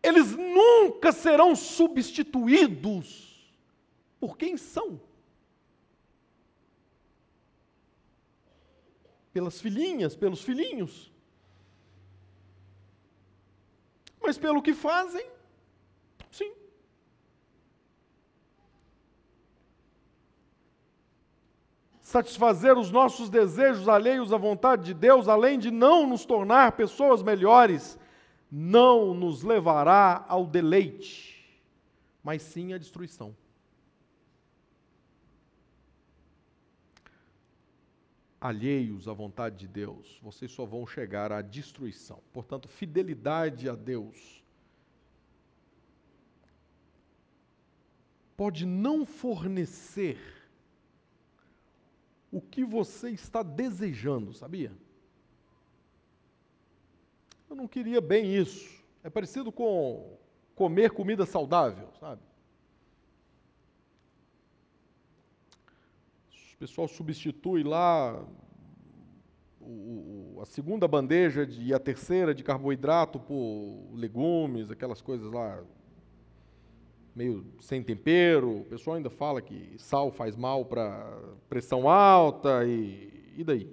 eles 0.02 0.36
nunca 0.36 1.12
serão 1.12 1.56
substituídos 1.56 3.54
por 4.20 4.38
quem 4.38 4.58
são. 4.58 5.00
pelas 9.32 9.62
filhinhas, 9.62 10.16
pelos 10.16 10.42
filhinhos. 10.42 11.12
Mas 14.22 14.38
pelo 14.38 14.62
que 14.62 14.74
fazem, 14.74 15.26
sim. 16.30 16.54
Satisfazer 22.10 22.76
os 22.76 22.90
nossos 22.90 23.30
desejos 23.30 23.88
alheios 23.88 24.34
à 24.34 24.38
vontade 24.38 24.84
de 24.84 24.94
Deus, 24.96 25.28
além 25.28 25.60
de 25.60 25.70
não 25.70 26.08
nos 26.08 26.26
tornar 26.26 26.72
pessoas 26.72 27.22
melhores, 27.22 28.00
não 28.52 29.14
nos 29.14 29.44
levará 29.44 30.26
ao 30.28 30.48
deleite, 30.48 31.64
mas 32.24 32.42
sim 32.42 32.74
à 32.74 32.80
destruição. 32.80 33.36
alheios 38.42 39.08
à 39.08 39.14
vontade 39.14 39.58
de 39.58 39.68
Deus, 39.68 40.18
vocês 40.24 40.52
só 40.52 40.66
vão 40.66 40.88
chegar 40.88 41.32
à 41.32 41.42
destruição. 41.44 42.24
Portanto, 42.34 42.68
fidelidade 42.68 43.70
a 43.70 43.76
Deus 43.76 44.44
pode 48.36 48.66
não 48.66 49.06
fornecer 49.06 50.39
o 52.32 52.42
que 52.42 52.64
você 52.64 53.10
está 53.10 53.42
desejando, 53.42 54.34
sabia? 54.34 54.72
Eu 57.50 57.56
não 57.56 57.68
queria 57.68 58.00
bem 58.00 58.36
isso. 58.36 58.70
É 59.04 59.10
parecido 59.10 59.52
com 59.52 60.18
comer 60.56 60.92
comida 60.92 61.26
saudável, 61.26 61.90
sabe? 62.00 62.22
pessoal 66.60 66.90
substitui 66.90 67.64
lá 67.64 68.22
o, 69.62 70.40
a 70.42 70.46
segunda 70.46 70.90
bandeja 70.90 71.46
de, 71.46 71.64
e 71.64 71.74
a 71.74 71.80
terceira 71.80 72.36
de 72.36 72.44
carboidrato 72.44 73.18
por 73.18 73.90
legumes, 73.94 74.70
aquelas 74.70 75.02
coisas 75.02 75.32
lá 75.32 75.64
meio 77.20 77.46
sem 77.60 77.84
tempero. 77.84 78.62
O 78.62 78.66
pessoal 78.66 78.96
ainda 78.96 79.10
fala 79.10 79.42
que 79.42 79.76
sal 79.78 80.10
faz 80.10 80.38
mal 80.38 80.64
para 80.64 81.20
pressão 81.50 81.90
alta 81.90 82.66
e, 82.66 83.34
e 83.36 83.44
daí? 83.44 83.70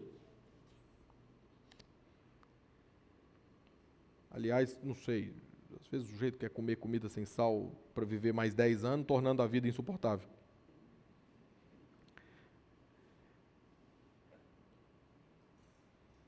Aliás, 4.32 4.78
não 4.82 4.97
sei, 4.97 5.32
às 5.80 5.86
vezes 5.86 6.11
o 6.11 6.16
jeito 6.16 6.36
que 6.36 6.44
é 6.44 6.49
comer 6.49 6.76
comida 6.76 7.09
sem 7.09 7.24
sal 7.24 7.70
para 7.94 8.05
viver 8.05 8.32
mais 8.32 8.53
10 8.53 8.84
anos, 8.84 9.07
tornando 9.07 9.40
a 9.40 9.47
vida 9.47 9.68
insuportável. 9.68 10.28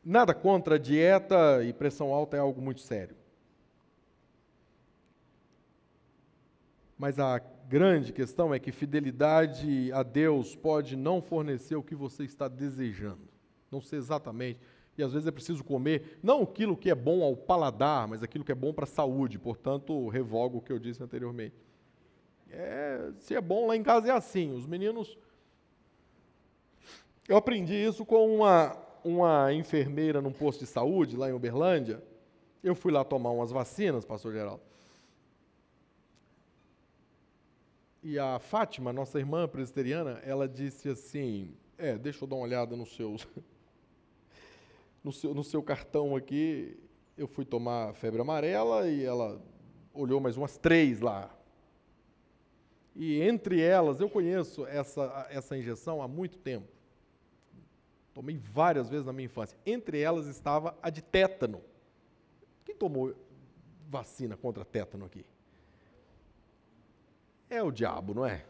Nada 0.05 0.33
contra 0.33 0.79
dieta 0.79 1.65
e 1.65 1.73
pressão 1.73 2.15
alta 2.15 2.37
é 2.37 2.41
algo 2.41 2.63
muito 2.63 2.81
sério. 2.81 3.17
Mas 6.99 7.19
a 7.19 7.39
grande 7.69 8.13
questão 8.13 8.53
é 8.53 8.59
que 8.59 8.73
fidelidade 8.73 9.93
a 9.93 10.03
Deus 10.03 10.57
pode 10.57 10.97
não 10.97 11.23
fornecer 11.23 11.77
o 11.77 11.83
que 11.83 11.95
você 11.95 12.25
está 12.25 12.49
desejando. 12.49 13.29
Não 13.71 13.81
sei 13.81 13.99
exatamente. 13.99 14.59
E 14.97 15.03
às 15.03 15.13
vezes 15.13 15.29
é 15.29 15.31
preciso 15.31 15.63
comer 15.63 16.19
não 16.21 16.43
aquilo 16.43 16.77
que 16.77 16.91
é 16.91 16.95
bom 16.95 17.23
ao 17.23 17.37
paladar, 17.37 18.09
mas 18.09 18.21
aquilo 18.21 18.45
que 18.45 18.51
é 18.51 18.55
bom 18.55 18.73
para 18.73 18.85
a 18.85 18.89
saúde. 18.89 19.39
Portanto, 19.39 20.09
revogo 20.09 20.59
o 20.59 20.61
que 20.61 20.73
eu 20.73 20.79
disse 20.79 21.01
anteriormente. 21.01 21.55
É, 22.51 23.13
se 23.21 23.37
é 23.37 23.41
bom 23.41 23.69
lá 23.69 23.77
em 23.77 23.83
casa 23.83 24.09
é 24.09 24.11
assim. 24.11 24.53
Os 24.53 24.67
meninos. 24.67 25.17
Eu 27.29 27.37
aprendi 27.37 27.75
isso 27.75 28.05
com 28.05 28.35
uma, 28.35 28.77
uma 29.05 29.53
enfermeira 29.53 30.21
num 30.21 30.33
posto 30.33 30.61
de 30.61 30.67
saúde 30.67 31.17
lá 31.17 31.31
em 31.31 31.33
Uberlândia. 31.33 32.03
Eu 32.65 32.75
fui 32.75 32.91
lá 32.91 33.05
tomar 33.05 33.31
umas 33.31 33.53
vacinas, 33.53 34.05
pastor 34.05 34.33
Geraldo. 34.33 34.68
E 38.11 38.19
a 38.19 38.39
Fátima, 38.39 38.91
nossa 38.91 39.19
irmã 39.19 39.47
presbiteriana, 39.47 40.13
ela 40.25 40.49
disse 40.49 40.89
assim: 40.89 41.55
É, 41.77 41.99
deixa 41.99 42.25
eu 42.25 42.27
dar 42.27 42.37
uma 42.37 42.45
olhada 42.47 42.75
no 42.75 42.87
seu, 42.87 43.19
no 45.05 45.13
seu, 45.13 45.35
no 45.35 45.45
seu 45.45 45.63
cartão 45.63 46.17
aqui. 46.17 46.75
Eu 47.19 47.29
fui 47.29 47.45
tomar 47.45 47.93
febre 47.93 48.19
amarela 48.19 48.89
e 48.89 49.05
ela 49.05 49.39
olhou 49.93 50.23
mais 50.23 50.39
umas 50.39 50.57
três 50.57 51.01
lá. 51.01 51.31
E 52.97 53.21
entre 53.21 53.61
elas, 53.61 54.01
eu 54.01 54.09
conheço 54.09 54.67
essa, 54.67 55.27
essa 55.29 55.59
injeção 55.59 56.01
há 56.01 56.09
muito 56.09 56.39
tempo. 56.39 56.67
Tomei 58.15 58.39
várias 58.39 58.89
vezes 58.89 59.05
na 59.05 59.13
minha 59.13 59.27
infância. 59.27 59.59
Entre 59.67 60.01
elas 60.01 60.27
estava 60.29 60.75
a 60.81 60.89
de 60.89 61.03
tétano. 61.03 61.61
Quem 62.65 62.75
tomou 62.75 63.15
vacina 63.87 64.35
contra 64.35 64.65
tétano 64.65 65.05
aqui? 65.05 65.27
É 67.51 67.63
o 67.63 67.71
diabo, 67.71 68.15
não 68.15 68.27
é? 68.27 68.45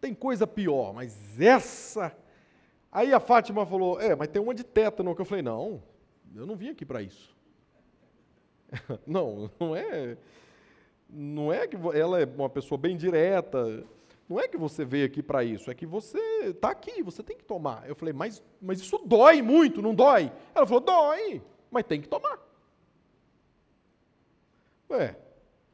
Tem 0.00 0.14
coisa 0.14 0.46
pior, 0.46 0.92
mas 0.92 1.40
essa. 1.40 2.16
Aí 2.90 3.12
a 3.12 3.20
Fátima 3.20 3.64
falou: 3.64 4.00
É, 4.00 4.14
mas 4.14 4.28
tem 4.28 4.40
uma 4.40 4.54
de 4.54 4.64
tétano. 4.64 5.14
Que 5.14 5.20
eu 5.20 5.24
falei: 5.26 5.42
Não, 5.42 5.82
eu 6.34 6.46
não 6.46 6.56
vim 6.56 6.70
aqui 6.70 6.84
para 6.84 7.02
isso. 7.02 7.34
não, 9.06 9.50
não 9.58 9.76
é. 9.76 10.16
Não 11.08 11.52
é 11.52 11.66
que 11.66 11.76
ela 11.94 12.20
é 12.20 12.24
uma 12.24 12.50
pessoa 12.50 12.76
bem 12.76 12.96
direta. 12.96 13.84
Não 14.28 14.40
é 14.40 14.48
que 14.48 14.56
você 14.56 14.84
veio 14.84 15.06
aqui 15.06 15.22
para 15.22 15.44
isso, 15.44 15.70
é 15.70 15.74
que 15.74 15.86
você 15.86 16.18
está 16.46 16.70
aqui, 16.70 17.00
você 17.00 17.22
tem 17.22 17.36
que 17.36 17.44
tomar. 17.44 17.88
Eu 17.88 17.94
falei, 17.94 18.12
mas, 18.12 18.42
mas 18.60 18.80
isso 18.80 18.98
dói 18.98 19.40
muito, 19.40 19.80
não 19.80 19.94
dói? 19.94 20.32
Ela 20.52 20.66
falou, 20.66 20.80
dói, 20.80 21.40
mas 21.70 21.84
tem 21.84 22.00
que 22.00 22.08
tomar. 22.08 22.36
É, 24.90 25.14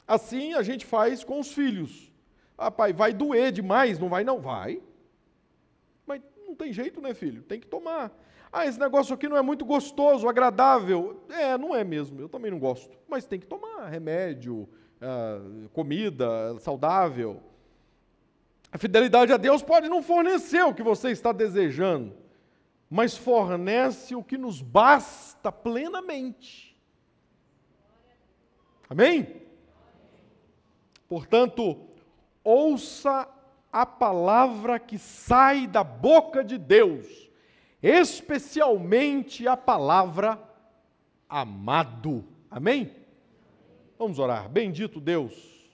assim 0.06 0.54
a 0.54 0.62
gente 0.62 0.84
faz 0.84 1.24
com 1.24 1.40
os 1.40 1.52
filhos. 1.52 2.12
Ah, 2.56 2.70
pai, 2.70 2.92
vai 2.92 3.12
doer 3.12 3.50
demais, 3.52 3.98
não 3.98 4.08
vai? 4.08 4.24
Não 4.24 4.40
vai. 4.40 4.82
Mas 6.06 6.20
não 6.46 6.54
tem 6.54 6.72
jeito, 6.72 7.00
né, 7.00 7.14
filho? 7.14 7.42
Tem 7.42 7.58
que 7.58 7.66
tomar. 7.66 8.12
Ah, 8.52 8.66
esse 8.66 8.78
negócio 8.78 9.14
aqui 9.14 9.28
não 9.28 9.36
é 9.36 9.42
muito 9.42 9.64
gostoso, 9.64 10.28
agradável. 10.28 11.24
É, 11.30 11.56
não 11.56 11.74
é 11.74 11.82
mesmo, 11.82 12.20
eu 12.20 12.28
também 12.28 12.50
não 12.50 12.58
gosto. 12.58 12.98
Mas 13.08 13.24
tem 13.24 13.40
que 13.40 13.46
tomar 13.46 13.88
remédio, 13.88 14.68
uh, 15.00 15.68
comida 15.70 16.58
saudável. 16.60 17.42
A 18.70 18.78
fidelidade 18.78 19.32
a 19.32 19.36
Deus 19.36 19.62
pode 19.62 19.88
não 19.88 20.02
fornecer 20.02 20.62
o 20.62 20.74
que 20.74 20.82
você 20.82 21.10
está 21.10 21.32
desejando, 21.32 22.14
mas 22.88 23.16
fornece 23.16 24.14
o 24.14 24.22
que 24.22 24.38
nos 24.38 24.62
basta 24.62 25.50
plenamente. 25.50 26.78
Amém? 28.88 29.42
Portanto, 31.12 31.78
ouça 32.42 33.28
a 33.70 33.84
palavra 33.84 34.78
que 34.78 34.96
sai 34.96 35.66
da 35.66 35.84
boca 35.84 36.42
de 36.42 36.56
Deus, 36.56 37.28
especialmente 37.82 39.46
a 39.46 39.54
palavra 39.54 40.42
amado. 41.28 42.24
Amém? 42.50 42.96
Vamos 43.98 44.18
orar. 44.18 44.48
Bendito 44.48 44.98
Deus. 44.98 45.70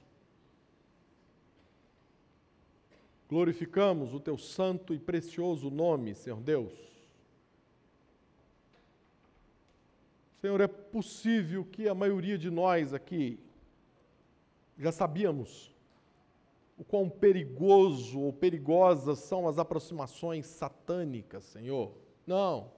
Glorificamos 3.28 4.12
o 4.12 4.18
teu 4.18 4.36
santo 4.36 4.92
e 4.92 4.98
precioso 4.98 5.70
nome, 5.70 6.16
Senhor 6.16 6.40
Deus. 6.40 6.72
Senhor, 10.40 10.60
é 10.60 10.66
possível 10.66 11.64
que 11.64 11.88
a 11.88 11.94
maioria 11.94 12.36
de 12.36 12.50
nós 12.50 12.92
aqui 12.92 13.38
já 14.78 14.92
sabíamos 14.92 15.74
o 16.78 16.84
quão 16.84 17.10
perigoso 17.10 18.20
ou 18.20 18.32
perigosas 18.32 19.18
são 19.18 19.48
as 19.48 19.58
aproximações 19.58 20.46
satânicas, 20.46 21.42
Senhor. 21.44 21.92
Não. 22.24 22.70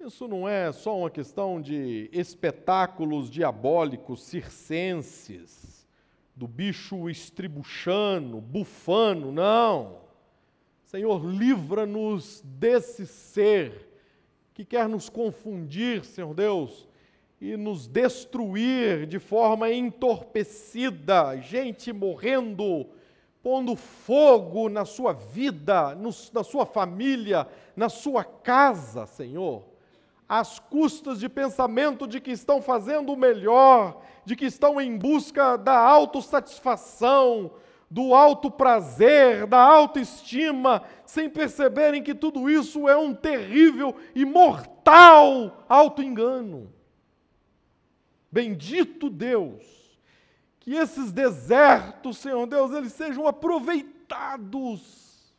Isso 0.00 0.26
não 0.26 0.48
é 0.48 0.72
só 0.72 0.98
uma 0.98 1.10
questão 1.10 1.60
de 1.60 2.10
espetáculos 2.12 3.30
diabólicos 3.30 4.24
circenses, 4.24 5.86
do 6.34 6.46
bicho 6.46 7.08
estribuchano, 7.08 8.40
bufano, 8.40 9.32
não. 9.32 10.00
Senhor, 10.84 11.24
livra-nos 11.24 12.42
desse 12.44 13.06
ser 13.06 13.88
que 14.52 14.64
quer 14.64 14.88
nos 14.88 15.08
confundir, 15.08 16.04
Senhor 16.04 16.34
Deus, 16.34 16.88
e 17.52 17.56
nos 17.56 17.86
destruir 17.86 19.06
de 19.06 19.18
forma 19.18 19.70
entorpecida, 19.70 21.36
gente 21.36 21.92
morrendo, 21.92 22.86
pondo 23.42 23.76
fogo 23.76 24.68
na 24.68 24.84
sua 24.84 25.12
vida, 25.12 25.96
na 26.32 26.42
sua 26.42 26.66
família, 26.66 27.46
na 27.76 27.88
sua 27.88 28.24
casa, 28.24 29.06
Senhor 29.06 29.62
às 30.28 30.58
custas 30.58 31.20
de 31.20 31.28
pensamento 31.28 32.06
de 32.06 32.20
que 32.20 32.32
estão 32.32 32.60
fazendo 32.60 33.12
o 33.12 33.16
melhor, 33.16 34.02
de 34.24 34.34
que 34.34 34.46
estão 34.46 34.80
em 34.80 34.98
busca 34.98 35.56
da 35.56 35.78
autossatisfação, 35.78 37.52
do 37.88 38.12
alto 38.12 38.50
prazer, 38.50 39.46
da 39.46 39.60
autoestima, 39.60 40.82
sem 41.04 41.30
perceberem 41.30 42.02
que 42.02 42.14
tudo 42.14 42.50
isso 42.50 42.88
é 42.88 42.96
um 42.96 43.14
terrível 43.14 43.94
e 44.14 44.24
mortal 44.24 45.64
autoengano. 45.68 46.72
Bendito 48.36 49.08
Deus, 49.08 49.64
que 50.60 50.74
esses 50.74 51.10
desertos, 51.10 52.18
Senhor 52.18 52.46
Deus, 52.46 52.70
eles 52.70 52.92
sejam 52.92 53.26
aproveitados. 53.26 55.34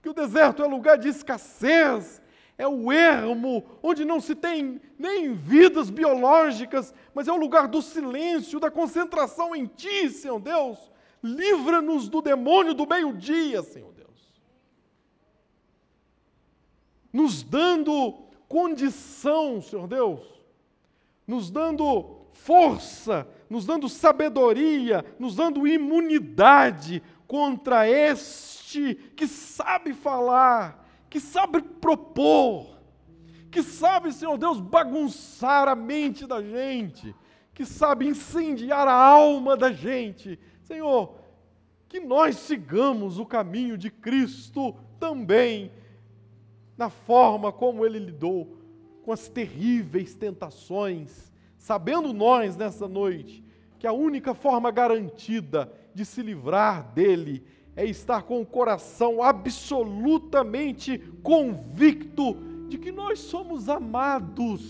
Que 0.00 0.08
o 0.08 0.14
deserto 0.14 0.62
é 0.62 0.66
lugar 0.66 0.96
de 0.96 1.08
escassez, 1.08 2.22
é 2.56 2.66
o 2.66 2.90
ermo, 2.90 3.66
onde 3.82 4.06
não 4.06 4.18
se 4.18 4.34
tem 4.34 4.80
nem 4.98 5.34
vidas 5.34 5.90
biológicas, 5.90 6.94
mas 7.12 7.28
é 7.28 7.32
o 7.32 7.36
lugar 7.36 7.68
do 7.68 7.82
silêncio, 7.82 8.58
da 8.58 8.70
concentração 8.70 9.54
em 9.54 9.66
Ti, 9.66 10.08
Senhor 10.08 10.40
Deus. 10.40 10.90
Livra-nos 11.22 12.08
do 12.08 12.22
demônio 12.22 12.72
do 12.72 12.86
meio-dia, 12.86 13.62
Senhor 13.62 13.92
Deus. 13.92 14.32
Nos 17.12 17.42
dando 17.42 18.14
condição, 18.48 19.60
Senhor 19.60 19.86
Deus, 19.86 20.37
nos 21.28 21.48
dando 21.50 22.26
força, 22.32 23.28
nos 23.48 23.64
dando 23.64 23.88
sabedoria, 23.88 25.04
nos 25.18 25.36
dando 25.36 25.68
imunidade 25.68 27.00
contra 27.26 27.88
este 27.88 28.96
que 29.14 29.28
sabe 29.28 29.92
falar 29.92 30.88
que 31.08 31.20
sabe 31.20 31.62
propor, 31.62 32.78
que 33.50 33.62
sabe, 33.62 34.12
Senhor 34.12 34.36
Deus, 34.36 34.60
bagunçar 34.60 35.68
a 35.68 35.74
mente 35.74 36.26
da 36.26 36.42
gente, 36.42 37.14
que 37.54 37.64
sabe 37.64 38.06
incendiar 38.06 38.86
a 38.86 38.92
alma 38.92 39.56
da 39.56 39.72
gente. 39.72 40.38
Senhor, 40.62 41.14
que 41.88 41.98
nós 41.98 42.36
sigamos 42.36 43.18
o 43.18 43.24
caminho 43.24 43.78
de 43.78 43.90
Cristo 43.90 44.76
também, 45.00 45.72
na 46.76 46.90
forma 46.90 47.50
como 47.50 47.84
Ele 47.84 47.98
lidou 47.98 48.57
com 49.08 49.12
as 49.14 49.26
terríveis 49.26 50.14
tentações, 50.14 51.32
sabendo 51.56 52.12
nós 52.12 52.58
nessa 52.58 52.86
noite 52.86 53.42
que 53.78 53.86
a 53.86 53.92
única 53.94 54.34
forma 54.34 54.70
garantida 54.70 55.72
de 55.94 56.04
se 56.04 56.20
livrar 56.20 56.92
dele 56.92 57.42
é 57.74 57.86
estar 57.86 58.24
com 58.24 58.42
o 58.42 58.44
coração 58.44 59.22
absolutamente 59.22 60.98
convicto 61.22 62.36
de 62.68 62.76
que 62.76 62.92
nós 62.92 63.18
somos 63.20 63.66
amados, 63.70 64.60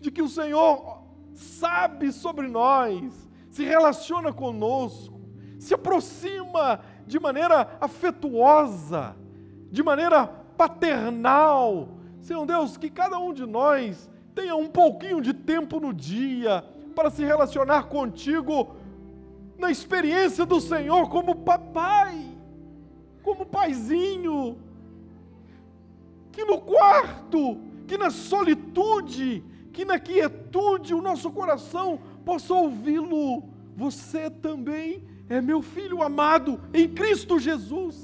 de 0.00 0.12
que 0.12 0.22
o 0.22 0.28
Senhor 0.28 1.02
sabe 1.34 2.12
sobre 2.12 2.46
nós, 2.46 3.28
se 3.50 3.64
relaciona 3.64 4.32
conosco, 4.32 5.20
se 5.58 5.74
aproxima 5.74 6.78
de 7.08 7.18
maneira 7.18 7.76
afetuosa, 7.80 9.16
de 9.68 9.82
maneira 9.82 10.28
paternal. 10.28 11.95
Senhor 12.26 12.44
Deus, 12.44 12.76
que 12.76 12.90
cada 12.90 13.20
um 13.20 13.32
de 13.32 13.46
nós 13.46 14.10
tenha 14.34 14.56
um 14.56 14.66
pouquinho 14.66 15.20
de 15.20 15.32
tempo 15.32 15.78
no 15.78 15.94
dia 15.94 16.64
para 16.92 17.08
se 17.08 17.24
relacionar 17.24 17.84
contigo 17.84 18.74
na 19.56 19.70
experiência 19.70 20.44
do 20.44 20.60
Senhor 20.60 21.08
como 21.08 21.36
papai, 21.36 22.36
como 23.22 23.46
paizinho, 23.46 24.58
que 26.32 26.44
no 26.44 26.60
quarto, 26.62 27.60
que 27.86 27.96
na 27.96 28.10
solitude, 28.10 29.44
que 29.72 29.84
na 29.84 30.00
quietude 30.00 30.94
o 30.94 31.00
nosso 31.00 31.30
coração 31.30 32.00
possa 32.24 32.52
ouvi-lo. 32.52 33.44
Você 33.76 34.28
também 34.28 35.04
é 35.28 35.40
meu 35.40 35.62
filho 35.62 36.02
amado 36.02 36.60
em 36.74 36.88
Cristo 36.88 37.38
Jesus. 37.38 37.96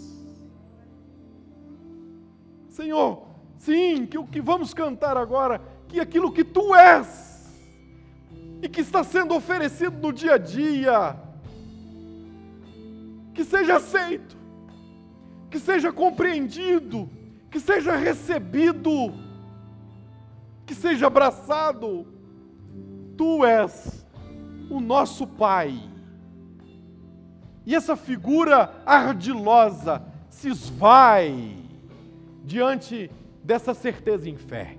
Senhor, 2.68 3.31
sim, 3.64 4.06
que 4.06 4.18
o 4.18 4.26
que 4.26 4.40
vamos 4.40 4.74
cantar 4.74 5.16
agora, 5.16 5.60
que 5.88 6.00
aquilo 6.00 6.32
que 6.32 6.42
tu 6.42 6.74
és 6.74 7.32
e 8.60 8.68
que 8.68 8.80
está 8.80 9.04
sendo 9.04 9.34
oferecido 9.34 9.98
no 9.98 10.12
dia 10.12 10.34
a 10.34 10.38
dia, 10.38 11.16
que 13.32 13.44
seja 13.44 13.76
aceito, 13.76 14.36
que 15.48 15.58
seja 15.58 15.92
compreendido, 15.92 17.08
que 17.50 17.60
seja 17.60 17.94
recebido, 17.94 19.14
que 20.66 20.74
seja 20.74 21.06
abraçado. 21.06 22.06
Tu 23.16 23.44
és 23.44 24.06
o 24.70 24.80
nosso 24.80 25.26
Pai. 25.26 25.78
E 27.64 27.76
essa 27.76 27.94
figura 27.94 28.82
ardilosa 28.84 30.02
se 30.28 30.48
esvai 30.48 31.56
diante 32.44 33.10
dessa 33.42 33.74
certeza 33.74 34.28
em 34.28 34.36
fé. 34.36 34.76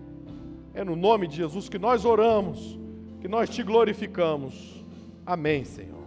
É 0.73 0.83
no 0.83 0.95
nome 0.95 1.27
de 1.27 1.35
Jesus 1.35 1.69
que 1.69 1.77
nós 1.77 2.05
oramos, 2.05 2.79
que 3.21 3.27
nós 3.27 3.49
te 3.49 3.61
glorificamos. 3.63 4.83
Amém, 5.25 5.63
Senhor. 5.63 6.02